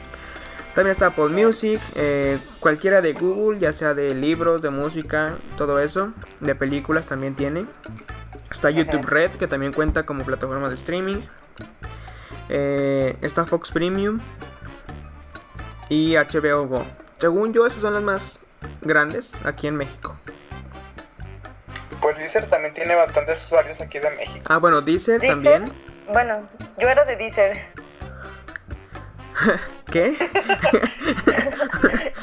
También 0.74 0.92
está 0.92 1.06
Apple 1.06 1.30
Music, 1.30 1.80
eh, 1.94 2.38
cualquiera 2.60 3.00
de 3.00 3.14
Google, 3.14 3.58
ya 3.58 3.72
sea 3.72 3.94
de 3.94 4.14
libros, 4.14 4.60
de 4.60 4.68
música, 4.68 5.36
todo 5.56 5.80
eso, 5.80 6.12
de 6.40 6.54
películas 6.54 7.06
también 7.06 7.34
tiene. 7.34 7.64
Está 8.50 8.70
YouTube 8.70 9.06
Red, 9.06 9.30
que 9.32 9.46
también 9.46 9.72
cuenta 9.72 10.04
como 10.04 10.24
plataforma 10.24 10.68
de 10.68 10.74
streaming. 10.74 11.22
Eh, 12.48 13.16
está 13.22 13.46
Fox 13.46 13.70
Premium 13.70 14.20
y 15.88 16.14
HBO 16.16 16.66
Go. 16.66 16.86
Según 17.18 17.54
yo, 17.54 17.66
esas 17.66 17.80
son 17.80 17.94
las 17.94 18.02
más 18.02 18.38
grandes 18.82 19.32
aquí 19.44 19.66
en 19.68 19.76
México. 19.76 20.14
Pues 22.06 22.18
Deezer 22.18 22.46
también 22.46 22.72
tiene 22.72 22.94
bastantes 22.94 23.44
usuarios 23.44 23.80
aquí 23.80 23.98
de 23.98 24.08
México. 24.10 24.44
Ah, 24.48 24.58
bueno, 24.58 24.80
Deezer, 24.80 25.20
Deezer, 25.20 25.54
también. 25.54 25.76
bueno, 26.06 26.48
yo 26.78 26.88
era 26.88 27.04
de 27.04 27.16
Deezer. 27.16 27.52
¿Qué? 29.90 30.16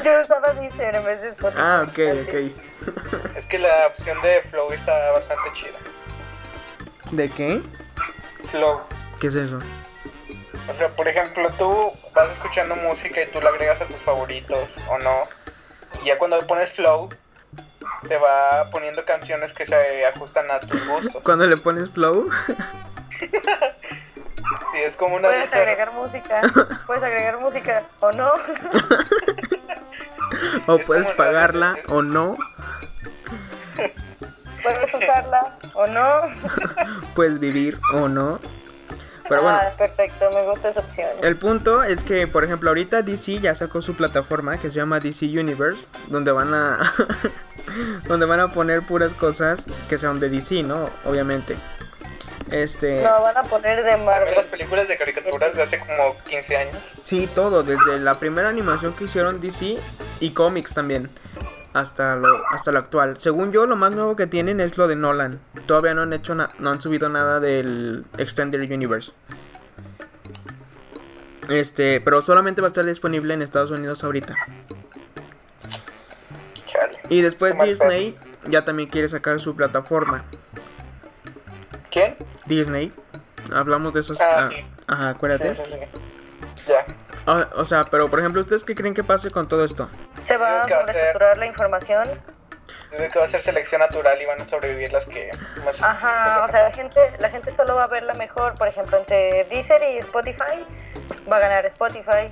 Yo 0.06 0.22
usaba 0.22 0.54
Deezer 0.54 0.96
en 0.96 1.04
vez 1.04 1.22
de 1.22 1.28
Spotify. 1.28 1.62
ah, 1.62 1.86
ok, 1.86 2.00
ok. 2.22 2.34
Es 3.36 3.46
que 3.46 3.60
la 3.60 3.88
opción 3.88 4.22
de 4.22 4.41
Flow 4.43 4.72
está 4.72 5.12
bastante 5.12 5.52
chida. 5.52 5.78
¿De 7.12 7.30
qué? 7.30 7.62
Flow. 8.52 8.84
¿Qué 9.19 9.28
es 9.28 9.36
eso? 9.36 9.60
O 10.69 10.74
sea, 10.74 10.88
por 10.96 11.10
ejemplo, 11.10 11.50
tú 11.58 11.91
vas 12.13 12.32
escuchando 12.32 12.78
música 12.78 13.22
y 13.22 13.26
tú 13.26 13.41
la 13.41 13.50
agregas 13.50 13.82
a 13.82 13.86
tus 13.86 14.00
favoritos 14.00 14.78
o 14.88 14.98
no. 15.00 15.28
Y 16.02 16.06
ya 16.06 16.17
cuando 16.17 16.39
pones 16.48 16.69
Flow, 16.69 17.10
te 18.08 18.18
va 18.18 18.70
poniendo 18.72 19.06
canciones 19.06 19.54
que 19.54 19.66
se 19.66 20.06
ajustan 20.06 20.50
a 20.52 20.60
tus 20.60 20.86
gustos. 20.88 21.22
Cuando 21.24 21.48
le 21.48 21.58
pones 21.58 21.90
flow, 21.90 22.30
Sí, 24.72 24.78
es 24.84 24.98
como 24.98 25.16
una 25.16 25.30
Puedes 25.30 25.54
agregar 25.54 25.92
música, 25.94 26.42
puedes 26.86 27.04
agregar 27.04 27.40
música 27.40 27.84
o 28.02 28.12
no. 28.12 28.28
o 30.68 30.76
Es 30.76 30.86
puedes 30.86 31.12
pagarla 31.12 31.76
o 31.88 32.02
no, 32.02 32.36
Puedes 34.62 34.94
usarla 34.94 35.58
o 35.74 35.88
no. 35.88 36.22
puedes 37.16 37.40
vivir 37.40 37.80
o 37.94 38.08
no. 38.08 38.40
Pero 39.30 39.42
bueno, 39.42 39.60
Ah, 39.62 39.70
perfecto, 39.78 40.30
me 40.32 40.44
gusta 40.44 40.70
esa 40.70 40.82
opción. 40.82 41.10
el 41.22 41.38
punto 41.38 41.84
es 41.84 42.04
que, 42.04 42.28
por 42.28 42.44
ejemplo, 42.44 42.70
ahorita 42.70 43.02
DC 43.02 43.40
ya 43.40 43.56
sacó 43.56 43.82
su 43.82 43.96
plataforma 43.96 44.58
que 44.58 44.70
se 44.70 44.76
llama 44.76 45.00
DC 45.00 45.26
Universe, 45.26 45.88
donde 46.08 46.32
van 46.32 46.54
a 46.54 46.94
donde 48.08 48.26
van 48.26 48.40
a 48.40 48.52
poner 48.52 48.82
puras 48.82 49.14
cosas 49.14 49.68
que 49.90 49.98
sean 49.98 50.20
de 50.20 50.30
DC, 50.30 50.64
¿no? 50.64 50.90
Obviamente. 51.06 51.56
Este, 52.52 53.02
No, 53.02 53.22
van 53.22 53.38
a 53.38 53.44
poner 53.44 53.84
de 53.84 53.98
Marvel. 53.98 54.36
las 54.36 54.48
películas 54.48 54.88
de 54.88 54.98
caricaturas 54.98 55.56
de 55.56 55.64
hace 55.64 55.80
como 55.80 56.16
15 56.30 56.58
años. 56.58 56.94
sí, 57.04 57.28
todo, 57.34 57.64
desde 57.64 58.00
la 58.00 58.20
primera 58.20 58.50
animación 58.50 58.94
que 58.94 59.06
hicieron 59.06 59.40
DC 59.42 59.78
y 60.20 60.30
cómics 60.32 60.74
también. 60.74 61.10
Hasta 61.74 62.16
lo, 62.18 62.44
hasta 62.52 62.72
lo 62.72 62.78
actual. 62.78 63.18
Según 63.20 63.52
yo, 63.52 63.66
lo 63.66 63.76
más 63.76 63.96
nuevo 63.96 64.16
que 64.16 64.28
tienen 64.28 64.60
es 64.60 64.78
lo 64.78 64.88
de 64.88 64.96
Nolan. 64.96 65.40
Todavía 65.66 65.96
no 65.96 66.04
han 66.04 66.14
hecho 66.14 66.36
na- 66.36 66.52
no 66.60 66.70
han 66.70 66.80
subido 66.80 67.10
nada 67.10 67.40
del 67.40 68.06
Extended 68.20 68.62
Universe. 68.72 69.14
Este, 71.50 72.00
pero 72.02 72.22
solamente 72.22 72.62
va 72.62 72.68
a 72.68 72.70
estar 72.70 72.86
disponible 72.86 73.34
en 73.34 73.42
Estados 73.42 73.72
Unidos 73.72 74.04
ahorita. 74.04 74.36
Y 77.10 77.22
después 77.22 77.58
Disney 77.60 78.18
ya 78.48 78.66
también 78.66 78.89
quiere 78.89 79.10
sacar 79.10 79.39
su 79.39 79.56
plataforma. 79.56 80.24
¿Quién? 81.92 82.16
Disney. 82.46 82.92
Hablamos 83.54 83.94
de 83.94 84.00
esos. 84.00 84.20
Ah, 84.22 84.39
ah, 84.39 84.44
sí. 84.44 84.66
Ajá, 84.88 85.10
acuérdate. 85.10 85.54
Sí, 85.54 85.62
sí, 85.66 85.72
sí. 85.80 85.86
Ya. 86.68 86.86
Ah, 87.28 87.48
o 87.56 87.66
sea, 87.66 87.86
pero 87.86 88.10
por 88.10 88.20
ejemplo, 88.20 88.42
¿ustedes 88.42 88.63
qué 88.63 88.76
creen 88.76 88.94
que 88.94 89.04
pase 89.04 89.30
con 89.32 89.48
todo 89.48 89.63
esto? 89.63 89.89
Se 90.18 90.38
va 90.38 90.63
a 90.63 90.66
Creo 90.66 90.80
sobresaturar 90.80 91.38
la 91.38 91.46
información. 91.46 92.10
Digo 92.92 93.12
que 93.12 93.20
va 93.20 93.26
a 93.26 93.28
ser 93.28 93.42
selección 93.42 93.80
natural 93.80 94.22
y 94.22 94.26
van 94.26 94.39
a 94.42 94.46
sobrevivir 94.46 94.92
las 94.94 95.08
que 95.08 95.32
más. 95.66 95.82
Ajá, 95.84 96.44
o 96.46 96.48
sea, 96.48 96.63
la 96.63 96.72
gente, 96.72 97.00
la 97.20 97.30
gente 97.30 97.52
solo 97.52 97.76
va 97.76 97.86
a 97.86 97.88
verla 97.88 98.13
mejor. 98.13 98.56
Por 98.56 98.68
ejemplo, 98.68 98.98
entre 98.98 99.46
Deezer 99.46 99.82
y 99.84 99.98
Spotify 99.98 100.63
va 101.32 101.38
a 101.38 101.39
ganar 101.39 101.66
Spotify. 101.66 102.30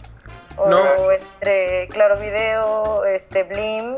O 0.58 0.70
No. 0.70 0.84
entre 1.12 1.88
Claro 1.90 2.18
Video, 2.20 3.06
este 3.06 3.44
Blim. 3.44 3.98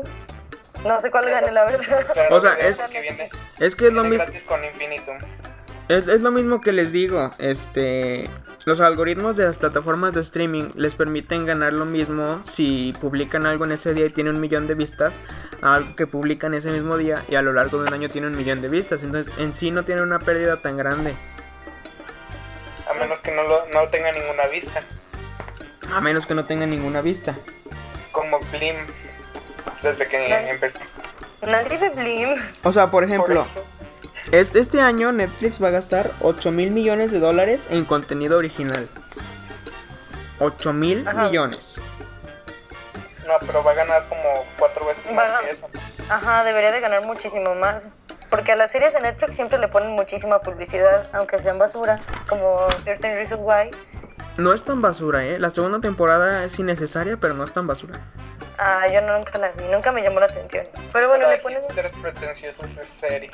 No 0.84 1.00
sé 1.00 1.10
cuál 1.10 1.28
gane, 1.30 1.50
la 1.52 1.64
verdad. 1.64 2.06
Claro, 2.12 2.36
O 2.36 2.40
sea, 2.40 2.52
es- 2.54 2.80
que 2.82 3.00
viene, 3.00 3.30
Es 3.58 3.74
que 3.74 3.86
es 3.88 3.92
lo 3.92 4.02
mismo. 4.04 4.18
gratis 4.24 4.44
con 4.44 4.64
Infinitum. 4.64 5.16
Es, 5.88 6.08
es 6.08 6.20
lo 6.22 6.30
mismo 6.30 6.60
que 6.62 6.72
les 6.72 6.92
digo, 6.92 7.30
este, 7.38 8.28
los 8.64 8.80
algoritmos 8.80 9.36
de 9.36 9.44
las 9.44 9.56
plataformas 9.56 10.14
de 10.14 10.22
streaming 10.22 10.70
les 10.76 10.94
permiten 10.94 11.44
ganar 11.44 11.74
lo 11.74 11.84
mismo 11.84 12.40
si 12.44 12.94
publican 13.02 13.44
algo 13.44 13.66
en 13.66 13.72
ese 13.72 13.92
día 13.92 14.06
y 14.06 14.10
tiene 14.10 14.30
un 14.30 14.40
millón 14.40 14.66
de 14.66 14.74
vistas, 14.74 15.14
a 15.60 15.74
algo 15.74 15.94
que 15.94 16.06
publican 16.06 16.54
ese 16.54 16.70
mismo 16.70 16.96
día 16.96 17.22
y 17.28 17.34
a 17.34 17.42
lo 17.42 17.52
largo 17.52 17.82
de 17.82 17.88
un 17.88 17.92
año 17.94 18.08
tiene 18.08 18.28
un 18.28 18.36
millón 18.36 18.62
de 18.62 18.68
vistas, 18.68 19.02
entonces 19.02 19.30
en 19.38 19.54
sí 19.54 19.70
no 19.70 19.84
tiene 19.84 20.00
una 20.00 20.18
pérdida 20.20 20.56
tan 20.56 20.78
grande, 20.78 21.14
A 22.90 22.94
menos 22.94 23.20
que 23.20 23.32
no, 23.32 23.42
lo, 23.42 23.66
no 23.68 23.86
tenga 23.90 24.10
ninguna 24.12 24.46
vista. 24.46 24.80
a 25.92 26.00
menos 26.00 26.24
que 26.24 26.34
no 26.34 26.46
tenga 26.46 26.64
ninguna 26.64 27.02
vista. 27.02 27.34
Como 28.10 28.38
Blim. 28.52 28.76
Desde 29.82 30.08
que 30.08 30.26
Claro. 30.26 30.46
empezó. 30.48 30.78
Nadie 31.42 31.78
ve 31.78 31.90
Blim. 31.90 32.34
O 32.62 32.72
sea, 32.72 32.90
por 32.90 33.04
ejemplo, 33.04 33.44
este, 34.32 34.58
este 34.60 34.80
año 34.80 35.12
Netflix 35.12 35.62
va 35.62 35.68
a 35.68 35.72
gastar 35.72 36.10
8 36.20 36.50
mil 36.50 36.70
millones 36.70 37.12
de 37.12 37.20
dólares 37.20 37.68
en 37.70 37.84
contenido 37.84 38.38
original. 38.38 38.88
8 40.40 40.72
mil 40.72 41.06
Ajá. 41.06 41.24
millones. 41.28 41.80
No, 43.26 43.34
pero 43.46 43.62
va 43.64 43.70
a 43.70 43.74
ganar 43.74 44.06
como 44.08 44.44
cuatro 44.58 44.84
veces 44.86 45.10
más 45.12 45.30
a- 45.30 45.40
que 45.40 45.50
eso. 45.50 45.68
Ajá, 46.08 46.44
debería 46.44 46.72
de 46.72 46.80
ganar 46.80 47.02
muchísimo 47.04 47.54
más. 47.54 47.84
Porque 48.30 48.52
a 48.52 48.56
las 48.56 48.72
series 48.72 48.92
de 48.92 49.00
Netflix 49.00 49.36
siempre 49.36 49.58
le 49.58 49.68
ponen 49.68 49.90
muchísima 49.92 50.40
publicidad, 50.40 51.08
aunque 51.12 51.38
sean 51.38 51.58
basura, 51.58 52.00
como 52.28 52.66
13 52.84 53.14
Reasons 53.14 53.42
Why. 53.44 53.70
No 54.36 54.52
es 54.52 54.64
tan 54.64 54.82
basura, 54.82 55.24
¿eh? 55.24 55.38
La 55.38 55.50
segunda 55.50 55.80
temporada 55.80 56.44
es 56.44 56.58
innecesaria, 56.58 57.16
pero 57.16 57.34
no 57.34 57.44
es 57.44 57.52
tan 57.52 57.66
basura. 57.66 58.00
Ah, 58.58 58.86
yo 58.92 59.00
nunca 59.00 59.38
la 59.38 59.50
vi, 59.52 59.64
nunca 59.70 59.92
me 59.92 60.02
llamó 60.02 60.20
la 60.20 60.26
atención. 60.26 60.64
Pero 60.92 61.08
bueno, 61.08 61.28
le 61.30 61.38
ponen... 61.38 61.60
pretenciosos 62.02 62.64
esa 62.64 62.84
serie. 62.84 63.30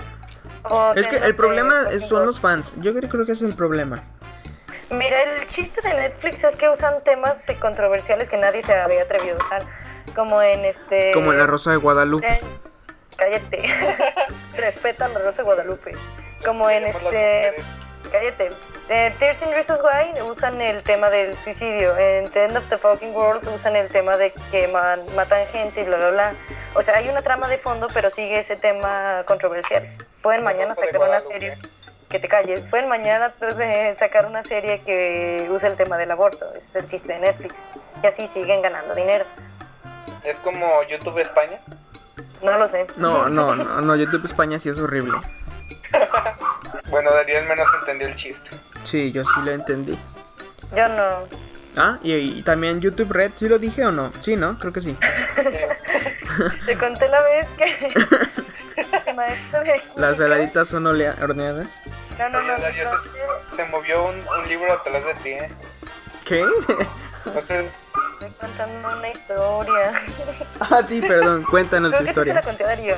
o 0.64 0.92
Es 0.94 1.06
que 1.06 1.16
el 1.16 1.34
problema 1.34 1.88
es- 1.90 2.06
son 2.08 2.26
los 2.26 2.40
fans. 2.40 2.74
Yo 2.78 2.94
creo 2.94 3.08
creo 3.08 3.26
que 3.26 3.32
ese 3.32 3.44
es 3.44 3.50
el 3.50 3.56
problema. 3.56 4.02
Mira, 4.90 5.22
el 5.22 5.46
chiste 5.46 5.80
de 5.82 5.94
Netflix 5.94 6.42
es 6.44 6.56
que 6.56 6.68
usan 6.68 7.02
temas 7.04 7.44
controversiales 7.60 8.28
que 8.28 8.36
nadie 8.36 8.60
se 8.60 8.74
había 8.74 9.02
atrevido 9.02 9.36
a 9.40 9.44
usar. 9.46 9.62
Como 10.14 10.42
en 10.42 10.64
este... 10.64 11.12
Como 11.12 11.32
en 11.32 11.38
La 11.38 11.46
Rosa 11.46 11.70
de 11.70 11.76
Guadalupe. 11.76 12.40
Cállate. 13.16 13.62
Respeta 14.56 15.08
la 15.08 15.20
Rosa 15.20 15.38
de 15.42 15.44
Guadalupe. 15.44 15.92
Como 16.44 16.68
en 16.68 16.86
este... 16.86 17.54
Cállate. 18.10 18.50
En 18.92 19.16
13 19.18 19.46
Reasons 19.54 19.82
Why 19.84 20.20
usan 20.22 20.60
el 20.60 20.82
tema 20.82 21.10
del 21.10 21.36
suicidio. 21.36 21.96
En 21.96 22.28
The 22.32 22.46
End 22.46 22.56
of 22.56 22.66
the 22.68 22.76
Fucking 22.76 23.14
World 23.14 23.46
usan 23.54 23.76
el 23.76 23.86
tema 23.88 24.16
de 24.16 24.32
que 24.50 24.66
man- 24.66 25.04
matan 25.14 25.46
gente 25.46 25.82
y 25.82 25.84
bla, 25.84 25.96
bla, 25.96 26.10
bla. 26.10 26.34
O 26.74 26.82
sea, 26.82 26.96
hay 26.96 27.08
una 27.08 27.22
trama 27.22 27.46
de 27.46 27.58
fondo, 27.58 27.86
pero 27.94 28.10
sigue 28.10 28.40
ese 28.40 28.56
tema 28.56 29.22
controversial. 29.26 29.88
Pueden 30.22 30.42
mañana 30.42 30.74
sacar 30.74 31.00
una 31.08 31.20
serie. 31.20 31.54
Que 32.08 32.18
te 32.18 32.26
calles. 32.26 32.64
Pueden 32.64 32.88
mañana 32.88 33.32
eh, 33.60 33.94
sacar 33.96 34.26
una 34.26 34.42
serie 34.42 34.80
que 34.80 35.46
use 35.48 35.68
el 35.68 35.76
tema 35.76 35.96
del 35.96 36.10
aborto. 36.10 36.52
Ese 36.56 36.66
es 36.70 36.76
el 36.76 36.86
chiste 36.86 37.12
de 37.12 37.20
Netflix. 37.20 37.66
Y 38.02 38.06
así 38.08 38.26
siguen 38.26 38.60
ganando 38.60 38.96
dinero. 38.96 39.24
Es 40.24 40.40
como 40.40 40.82
YouTube 40.88 41.18
España. 41.20 41.60
No 42.42 42.58
lo 42.58 42.66
sé. 42.66 42.88
No, 42.96 43.28
no, 43.28 43.54
no, 43.54 43.80
no, 43.82 43.94
YouTube 43.94 44.24
España 44.24 44.58
sí 44.58 44.68
es 44.68 44.78
horrible. 44.78 45.20
Bueno, 46.90 47.12
Darío 47.12 47.38
al 47.38 47.46
menos 47.46 47.68
entendió 47.80 48.06
el 48.08 48.14
chiste. 48.16 48.56
Sí, 48.84 49.12
yo 49.12 49.24
sí 49.24 49.32
lo 49.44 49.52
entendí. 49.52 49.98
Yo 50.76 50.88
no. 50.88 51.28
Ah, 51.76 51.98
y, 52.02 52.14
y 52.14 52.42
también 52.42 52.80
YouTube 52.80 53.12
Red, 53.12 53.32
¿sí 53.36 53.48
lo 53.48 53.58
dije 53.58 53.84
o 53.86 53.92
no? 53.92 54.12
Sí, 54.18 54.34
¿no? 54.36 54.58
Creo 54.58 54.72
que 54.72 54.80
sí. 54.80 54.96
Te 56.66 56.76
conté 56.76 57.08
la 57.08 57.22
vez 57.22 57.48
que. 57.56 59.12
maestro 59.14 59.60
de 59.62 59.82
Las 59.96 60.16
saladitas 60.16 60.68
son 60.68 60.86
olea- 60.86 61.14
horneadas. 61.22 61.70
No, 62.18 62.28
no, 62.28 62.40
no. 62.40 62.54
Oye, 62.54 62.62
Darío, 62.62 62.84
no, 62.84 62.90
se, 63.50 63.56
se 63.56 63.64
movió 63.66 64.04
un, 64.04 64.16
un 64.16 64.48
libro 64.48 64.72
atrás 64.72 65.04
de 65.04 65.14
ti, 65.14 65.28
¿eh? 65.30 65.50
¿Qué? 66.24 66.44
No 67.34 67.40
sé, 67.40 67.70
Estoy 68.14 68.30
contando 68.40 68.88
una 68.98 69.08
historia. 69.10 69.92
ah, 70.60 70.82
sí, 70.86 71.00
perdón, 71.00 71.42
cuéntanos 71.44 71.92
tu 71.94 72.04
que 72.04 72.08
sí 72.08 72.14
se 72.14 72.24
la 72.24 72.40
historia. 72.40 72.42
conté 72.42 72.64
a 72.64 72.66
Darío. 72.66 72.96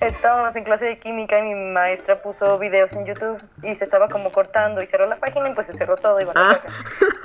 Estábamos 0.00 0.56
en 0.56 0.64
clase 0.64 0.86
de 0.86 0.98
química 0.98 1.38
y 1.38 1.42
mi 1.42 1.54
maestra 1.54 2.22
puso 2.22 2.58
videos 2.58 2.94
en 2.94 3.04
YouTube 3.04 3.42
y 3.62 3.74
se 3.74 3.84
estaba 3.84 4.08
como 4.08 4.32
cortando 4.32 4.80
y 4.80 4.86
cerró 4.86 5.06
la 5.06 5.16
página 5.16 5.50
y 5.50 5.54
pues 5.54 5.66
se 5.66 5.74
cerró 5.74 5.96
todo 5.96 6.18
y 6.20 6.24
bueno, 6.24 6.40
Ah. 6.40 6.58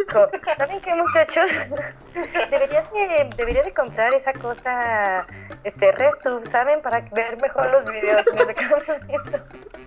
Dijo, 0.05 0.29
¿saben 0.57 0.81
qué 0.81 0.93
muchachos? 0.93 1.73
Debería 2.49 2.81
de, 2.83 3.29
debería 3.37 3.63
de 3.63 3.73
comprar 3.73 4.13
esa 4.13 4.33
cosa, 4.33 5.25
este, 5.63 5.91
RedTube, 5.91 6.43
¿saben? 6.43 6.81
Para 6.81 7.01
ver 7.11 7.41
mejor 7.41 7.71
los 7.71 7.85
videos. 7.85 8.25
Y 8.27 8.35
nos 8.35 8.47
quedamos 8.47 8.89
haciendo. 8.89 9.37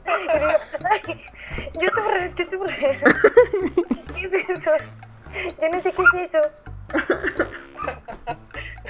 Y 0.07 0.39
digo, 0.39 0.49
ay, 0.91 1.31
YouTube 1.75 2.09
Red, 2.11 2.35
YouTube 2.35 2.67
Red. 2.81 3.01
¿Qué 4.15 4.27
es 4.27 4.49
eso? 4.49 4.73
Yo 5.61 5.69
no 5.69 5.83
sé 5.83 5.93
qué 5.93 6.03
es 6.15 6.35
eso. 6.35 6.41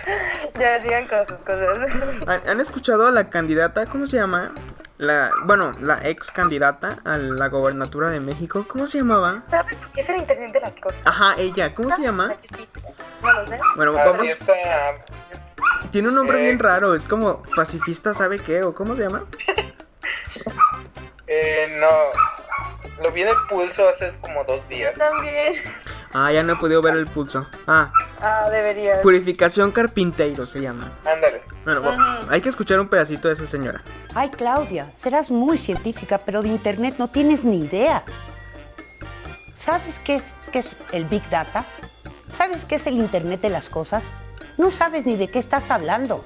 Ya 0.59 0.83
sigan 0.83 1.07
con 1.07 1.27
sus 1.27 1.41
cosas. 1.43 1.79
¿Han, 2.47 2.61
escuchado 2.61 3.07
a 3.07 3.11
la 3.11 3.31
candidata? 3.31 3.87
¿Cómo 3.87 4.07
se 4.07 4.17
llama? 4.17 4.53
La, 4.99 5.31
bueno, 5.45 5.77
la 5.81 6.01
ex 6.09 6.31
candidata 6.33 6.99
a 7.05 7.17
la 7.19 7.49
gobernatura 7.49 8.11
de 8.11 8.19
México. 8.21 8.65
¿Cómo 8.67 8.87
se 8.87 8.99
llamaba? 8.99 9.43
¿Sabes 9.49 9.79
qué 9.95 10.01
es 10.01 10.09
el 10.09 10.17
internet 10.17 10.53
de 10.53 10.61
las 10.61 10.79
cosas? 10.79 11.07
Ajá, 11.07 11.35
ella. 11.39 11.75
¿Cómo 11.75 11.91
se 11.95 12.03
llama? 12.03 12.35
No 13.23 13.33
lo 13.33 13.47
sé. 13.47 13.59
Bueno, 13.77 13.93
Ah, 13.97 14.01
vamos. 14.07 14.17
sí, 14.19 14.29
está. 14.29 14.53
Tiene 15.93 16.09
un 16.09 16.15
nombre 16.17 16.39
Eh. 16.41 16.43
bien 16.45 16.59
raro. 16.59 16.95
Es 16.95 17.05
como 17.05 17.43
pacifista, 17.55 18.13
¿sabe 18.15 18.41
qué? 18.41 18.63
¿O 18.63 18.75
cómo 18.75 18.97
se 18.97 19.03
llama? 19.03 19.25
Eh, 21.31 21.77
no. 21.79 23.03
Lo 23.03 23.13
vi 23.13 23.21
en 23.23 23.29
el 23.29 23.37
pulso 23.49 23.87
hace 23.89 24.13
como 24.21 24.45
dos 24.45 24.69
días. 24.69 24.95
También. 24.95 25.53
Ah, 26.15 26.33
ya 26.33 26.43
no 26.43 26.55
he 26.55 26.57
podido 26.57 26.81
ver 26.83 26.95
el 26.97 27.07
pulso. 27.07 27.47
Ah, 27.67 27.91
Ah, 28.21 28.49
deberías. 28.51 28.99
Purificación 29.01 29.71
Carpinteiro 29.71 30.45
se 30.47 30.61
llama. 30.61 30.91
Ándale. 31.05 31.43
Bueno, 31.65 31.83
bueno, 31.83 32.05
hay 32.31 32.41
que 32.41 32.49
escuchar 32.49 32.81
un 32.81 32.89
pedacito 32.89 33.29
de 33.29 33.35
esa 33.35 33.47
señora. 33.47 33.83
Ay, 34.15 34.31
Claudia, 34.31 34.91
serás 34.99 35.31
muy 35.31 35.59
científica, 35.59 36.19
pero 36.19 36.41
de 36.43 36.49
Internet 36.49 36.95
no 36.99 37.09
tienes 37.09 37.45
ni 37.45 37.61
idea. 37.61 38.05
¿Sabes 39.55 39.99
qué 40.05 40.17
es, 40.17 40.25
qué 40.51 40.61
es 40.61 40.79
el 40.93 41.05
Big 41.05 41.29
Data? 41.31 41.65
¿Sabes 42.37 42.65
qué 42.65 42.77
es 42.77 42.87
el 42.87 42.95
Internet 42.95 43.41
de 43.43 43.51
las 43.51 43.69
cosas? 43.69 44.03
No 44.57 44.71
sabes 44.71 45.05
ni 45.05 45.17
de 45.17 45.29
qué 45.29 45.39
estás 45.39 45.71
hablando. 45.71 46.25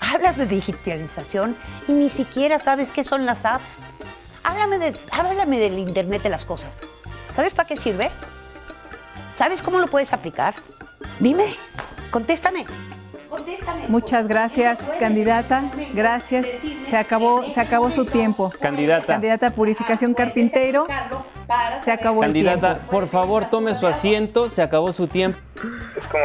Hablas 0.00 0.36
de 0.36 0.46
digitalización 0.46 1.56
y 1.86 1.92
ni 1.92 2.08
siquiera 2.10 2.58
sabes 2.58 2.90
qué 2.90 3.04
son 3.04 3.26
las 3.26 3.44
apps. 3.44 3.80
Háblame, 4.42 4.78
de, 4.78 4.98
háblame 5.12 5.58
del 5.58 5.78
Internet 5.78 6.22
de 6.22 6.30
las 6.30 6.44
cosas. 6.44 6.78
¿Sabes 7.36 7.52
para 7.54 7.68
qué 7.68 7.76
sirve? 7.76 8.10
¿Sabes 9.42 9.60
cómo 9.60 9.80
lo 9.80 9.88
puedes 9.88 10.12
aplicar? 10.12 10.54
Dime, 11.18 11.56
contéstame. 12.12 12.64
Contéstame. 13.28 13.88
Muchas 13.88 14.28
gracias, 14.28 14.78
candidata. 15.00 15.64
Gracias. 15.92 16.60
Se 16.88 16.96
acabó, 16.96 17.44
se 17.50 17.60
acabó 17.60 17.90
su 17.90 18.04
tiempo. 18.04 18.52
Candidata. 18.60 19.14
Candidata 19.14 19.50
Purificación 19.50 20.14
Carpintero. 20.14 20.86
Se 21.82 21.90
acabó 21.90 22.22
el 22.22 22.28
Candidata, 22.28 22.74
tiempo. 22.74 22.90
por 22.92 23.08
favor, 23.08 23.50
tome 23.50 23.74
su 23.74 23.88
asiento. 23.88 24.48
Se 24.48 24.62
acabó 24.62 24.92
su 24.92 25.08
tiempo. 25.08 25.40
Es 25.96 26.06
como. 26.06 26.24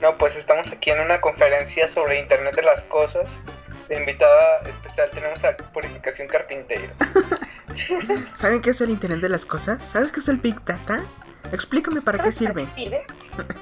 No, 0.00 0.16
pues 0.16 0.34
estamos 0.34 0.72
aquí 0.72 0.88
en 0.88 1.00
una 1.00 1.20
conferencia 1.20 1.86
sobre 1.86 2.18
Internet 2.18 2.56
de 2.56 2.62
las 2.62 2.84
Cosas. 2.84 3.40
De 3.90 3.98
invitada 3.98 4.60
especial 4.66 5.10
tenemos 5.12 5.44
a 5.44 5.54
Purificación 5.54 6.28
Carpintero. 6.28 6.94
¿Saben 8.36 8.62
qué 8.62 8.70
es 8.70 8.80
el 8.80 8.88
Internet 8.88 9.20
de 9.20 9.28
las 9.28 9.44
cosas? 9.44 9.84
¿Sabes 9.84 10.10
qué 10.12 10.20
es 10.20 10.28
el 10.28 10.38
Big 10.38 10.64
Data? 10.64 11.04
Explícame 11.52 12.00
para 12.00 12.18
qué 12.18 12.30
¿Sabes 12.30 12.34
sirve. 12.36 12.66
sirve? 12.66 13.06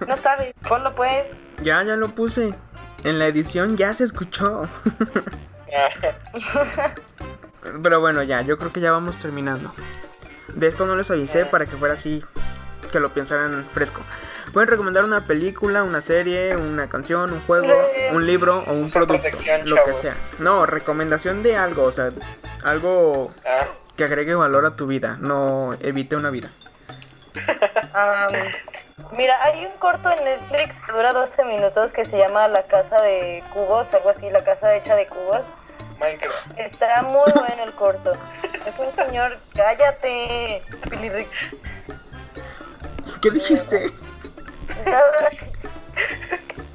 No 0.07 0.17
sabes. 0.17 0.55
Ponlo 0.69 0.95
pues. 0.95 1.37
Ya, 1.63 1.83
ya 1.83 1.97
lo 1.97 2.15
puse. 2.15 2.55
En 3.05 3.19
la 3.19 3.27
edición 3.27 3.77
ya 3.77 3.93
se 3.95 4.05
escuchó. 4.05 4.69
Pero 7.83 8.01
bueno, 8.01 8.23
ya, 8.23 8.43
yo 8.43 8.59
creo 8.59 8.73
que 8.73 8.81
ya 8.81 8.93
vamos 8.93 9.19
terminando. 9.19 9.73
De 10.55 10.67
esto 10.67 10.87
no 10.87 10.97
les 10.97 11.11
avisé 11.11 11.47
para 11.47 11.67
que 11.67 11.77
fuera 11.77 11.95
así, 11.95 12.23
que 12.91 13.01
lo 13.01 13.13
pensaran 13.13 13.67
fresco. 13.73 14.03
Pueden 14.53 14.69
recomendar 14.69 15.05
una 15.05 15.27
película, 15.27 15.83
una 15.83 16.01
serie, 16.01 16.57
una 16.57 16.89
canción, 16.89 17.33
un 17.33 17.41
juego, 17.43 17.73
Eh, 17.97 18.11
un 18.13 18.27
libro 18.27 18.63
o 18.67 18.73
un 18.73 18.85
usa 18.85 19.07
producto, 19.07 19.29
lo 19.65 19.85
que 19.85 19.95
sea. 19.95 20.15
No, 20.39 20.67
recomendación 20.67 21.43
de 21.43 21.57
algo, 21.57 21.85
o 21.85 21.93
sea, 21.93 22.11
algo 22.63 23.33
ah, 23.47 23.65
que 23.97 24.05
agregue 24.05 24.35
valor 24.35 24.67
a 24.67 24.77
tu 24.77 24.87
vida, 24.87 25.17
no 25.21 25.71
evite 25.81 26.17
una 26.17 26.31
vida. 26.31 26.51
Am, 27.95 28.33
mira, 29.17 29.43
hay 29.43 29.67
un 29.67 29.73
corto 29.79 30.11
en 30.11 30.25
Netflix 30.25 30.81
que 30.81 30.93
dura 30.93 31.13
12 31.13 31.45
minutos 31.45 31.93
que 31.93 32.05
se 32.05 32.19
llama 32.19 32.49
La 32.49 32.65
Casa 32.65 33.01
de 33.01 33.43
Cubos, 33.53 33.93
algo 33.95 34.11
así, 34.11 34.31
La 34.31 34.45
Casa 34.45 34.75
hecha 34.75 34.97
de 34.97 35.07
Cubos. 35.07 35.43
Minecraft. 36.01 36.59
Está 36.59 37.03
muy 37.03 37.31
bueno 37.33 37.63
el 37.65 37.73
corto. 37.73 38.13
Es 38.67 38.79
un 38.79 38.95
señor, 38.95 39.39
cállate, 39.55 40.63
Pilirric. 40.91 41.29
¿Qué 43.21 43.31
dijiste? 43.31 43.93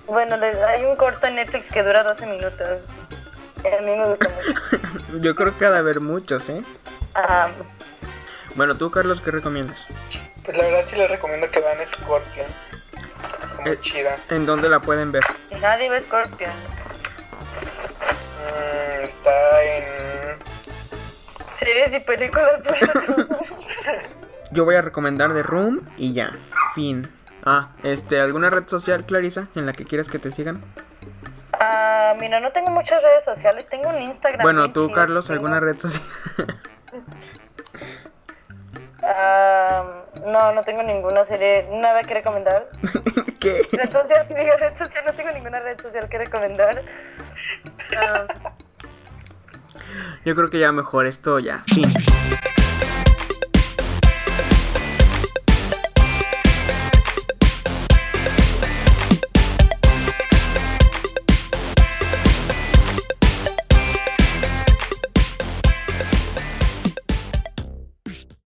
Bueno, 0.08 0.38
hay 0.68 0.86
un 0.86 0.96
corto 0.96 1.28
en 1.28 1.36
Netflix 1.36 1.70
que 1.70 1.84
dura 1.84 2.02
12 2.02 2.28
minutos. 2.28 2.86
A 3.60 3.82
mí 3.82 3.92
me 3.92 4.06
gusta 4.06 4.30
mucho. 4.30 5.20
Yo 5.20 5.36
creo 5.36 5.58
que 5.58 5.66
ha 5.66 5.72
de 5.72 5.80
haber 5.80 6.00
muchos, 6.00 6.48
¿eh? 6.48 6.62
Bueno, 8.56 8.78
tú, 8.78 8.90
Carlos, 8.90 9.20
¿qué 9.20 9.32
recomiendas? 9.32 9.88
Pues 10.48 10.58
la 10.58 10.64
verdad 10.64 10.84
sí 10.86 10.96
les 10.96 11.12
recomiendo 11.12 11.52
que 11.52 11.60
vean 11.60 11.86
Scorpion. 11.86 12.48
Está 13.46 13.62
muy 13.64 13.72
Eh. 13.74 13.80
chida. 13.82 14.18
¿En 14.30 14.46
dónde 14.46 14.70
la 14.70 14.80
pueden 14.80 15.12
ver? 15.12 15.22
nadie 15.62 15.90
ve 15.90 16.00
Scorpion. 16.02 16.50
Mm, 18.40 19.04
está 19.04 19.62
en. 19.64 19.84
Series 21.52 21.94
y 21.96 22.00
películas, 22.00 22.62
pero 22.64 22.78
Yo 24.52 24.64
voy 24.64 24.76
a 24.76 24.82
recomendar 24.82 25.34
The 25.34 25.44
Room 25.44 25.82
y 25.98 26.14
ya, 26.14 26.32
fin. 26.74 27.10
Ah, 27.44 27.68
este, 27.84 28.22
¿alguna 28.22 28.50
red 28.50 28.70
social, 28.70 29.04
Clarisa, 29.06 29.48
en 29.56 29.66
la 29.66 29.74
que 29.74 29.84
quieras 29.84 30.08
que 30.08 30.18
te 30.20 30.32
sigan? 30.32 30.62
Ah, 31.60 32.16
mira, 32.22 32.40
no 32.40 32.54
tengo 32.54 32.70
muchas 32.72 33.04
redes 33.04 33.26
sociales, 33.26 33.66
tengo 33.70 33.90
un 33.90 34.02
Instagram. 34.02 34.44
Bueno, 34.44 34.72
tú, 34.72 34.84
chido, 34.86 34.96
Carlos, 34.96 35.28
tengo- 35.28 35.40
¿alguna 35.40 35.60
red 35.60 35.78
social? 35.78 36.04
Ah, 39.04 39.97
no, 40.26 40.54
no 40.54 40.64
tengo 40.64 40.84
ninguna 40.84 41.26
serie, 41.26 41.68
nada 41.72 42.04
que 42.04 42.14
recomendar. 42.14 42.70
¿Qué? 43.40 43.68
Red 43.72 43.92
social, 43.92 44.28
digo 44.30 44.52
red 44.60 44.78
social, 44.78 45.04
no 45.06 45.14
tengo 45.14 45.32
ninguna 45.32 45.60
red 45.60 45.80
social 45.80 46.10
que 46.10 46.18
recomendar. 46.18 46.84
Ah, 47.96 48.26
Yo 50.26 50.36
creo 50.36 50.50
que 50.50 50.60
ya 50.60 50.72
mejor 50.72 51.06
esto 51.06 51.40
ya, 51.40 51.64
fin. 51.74 51.94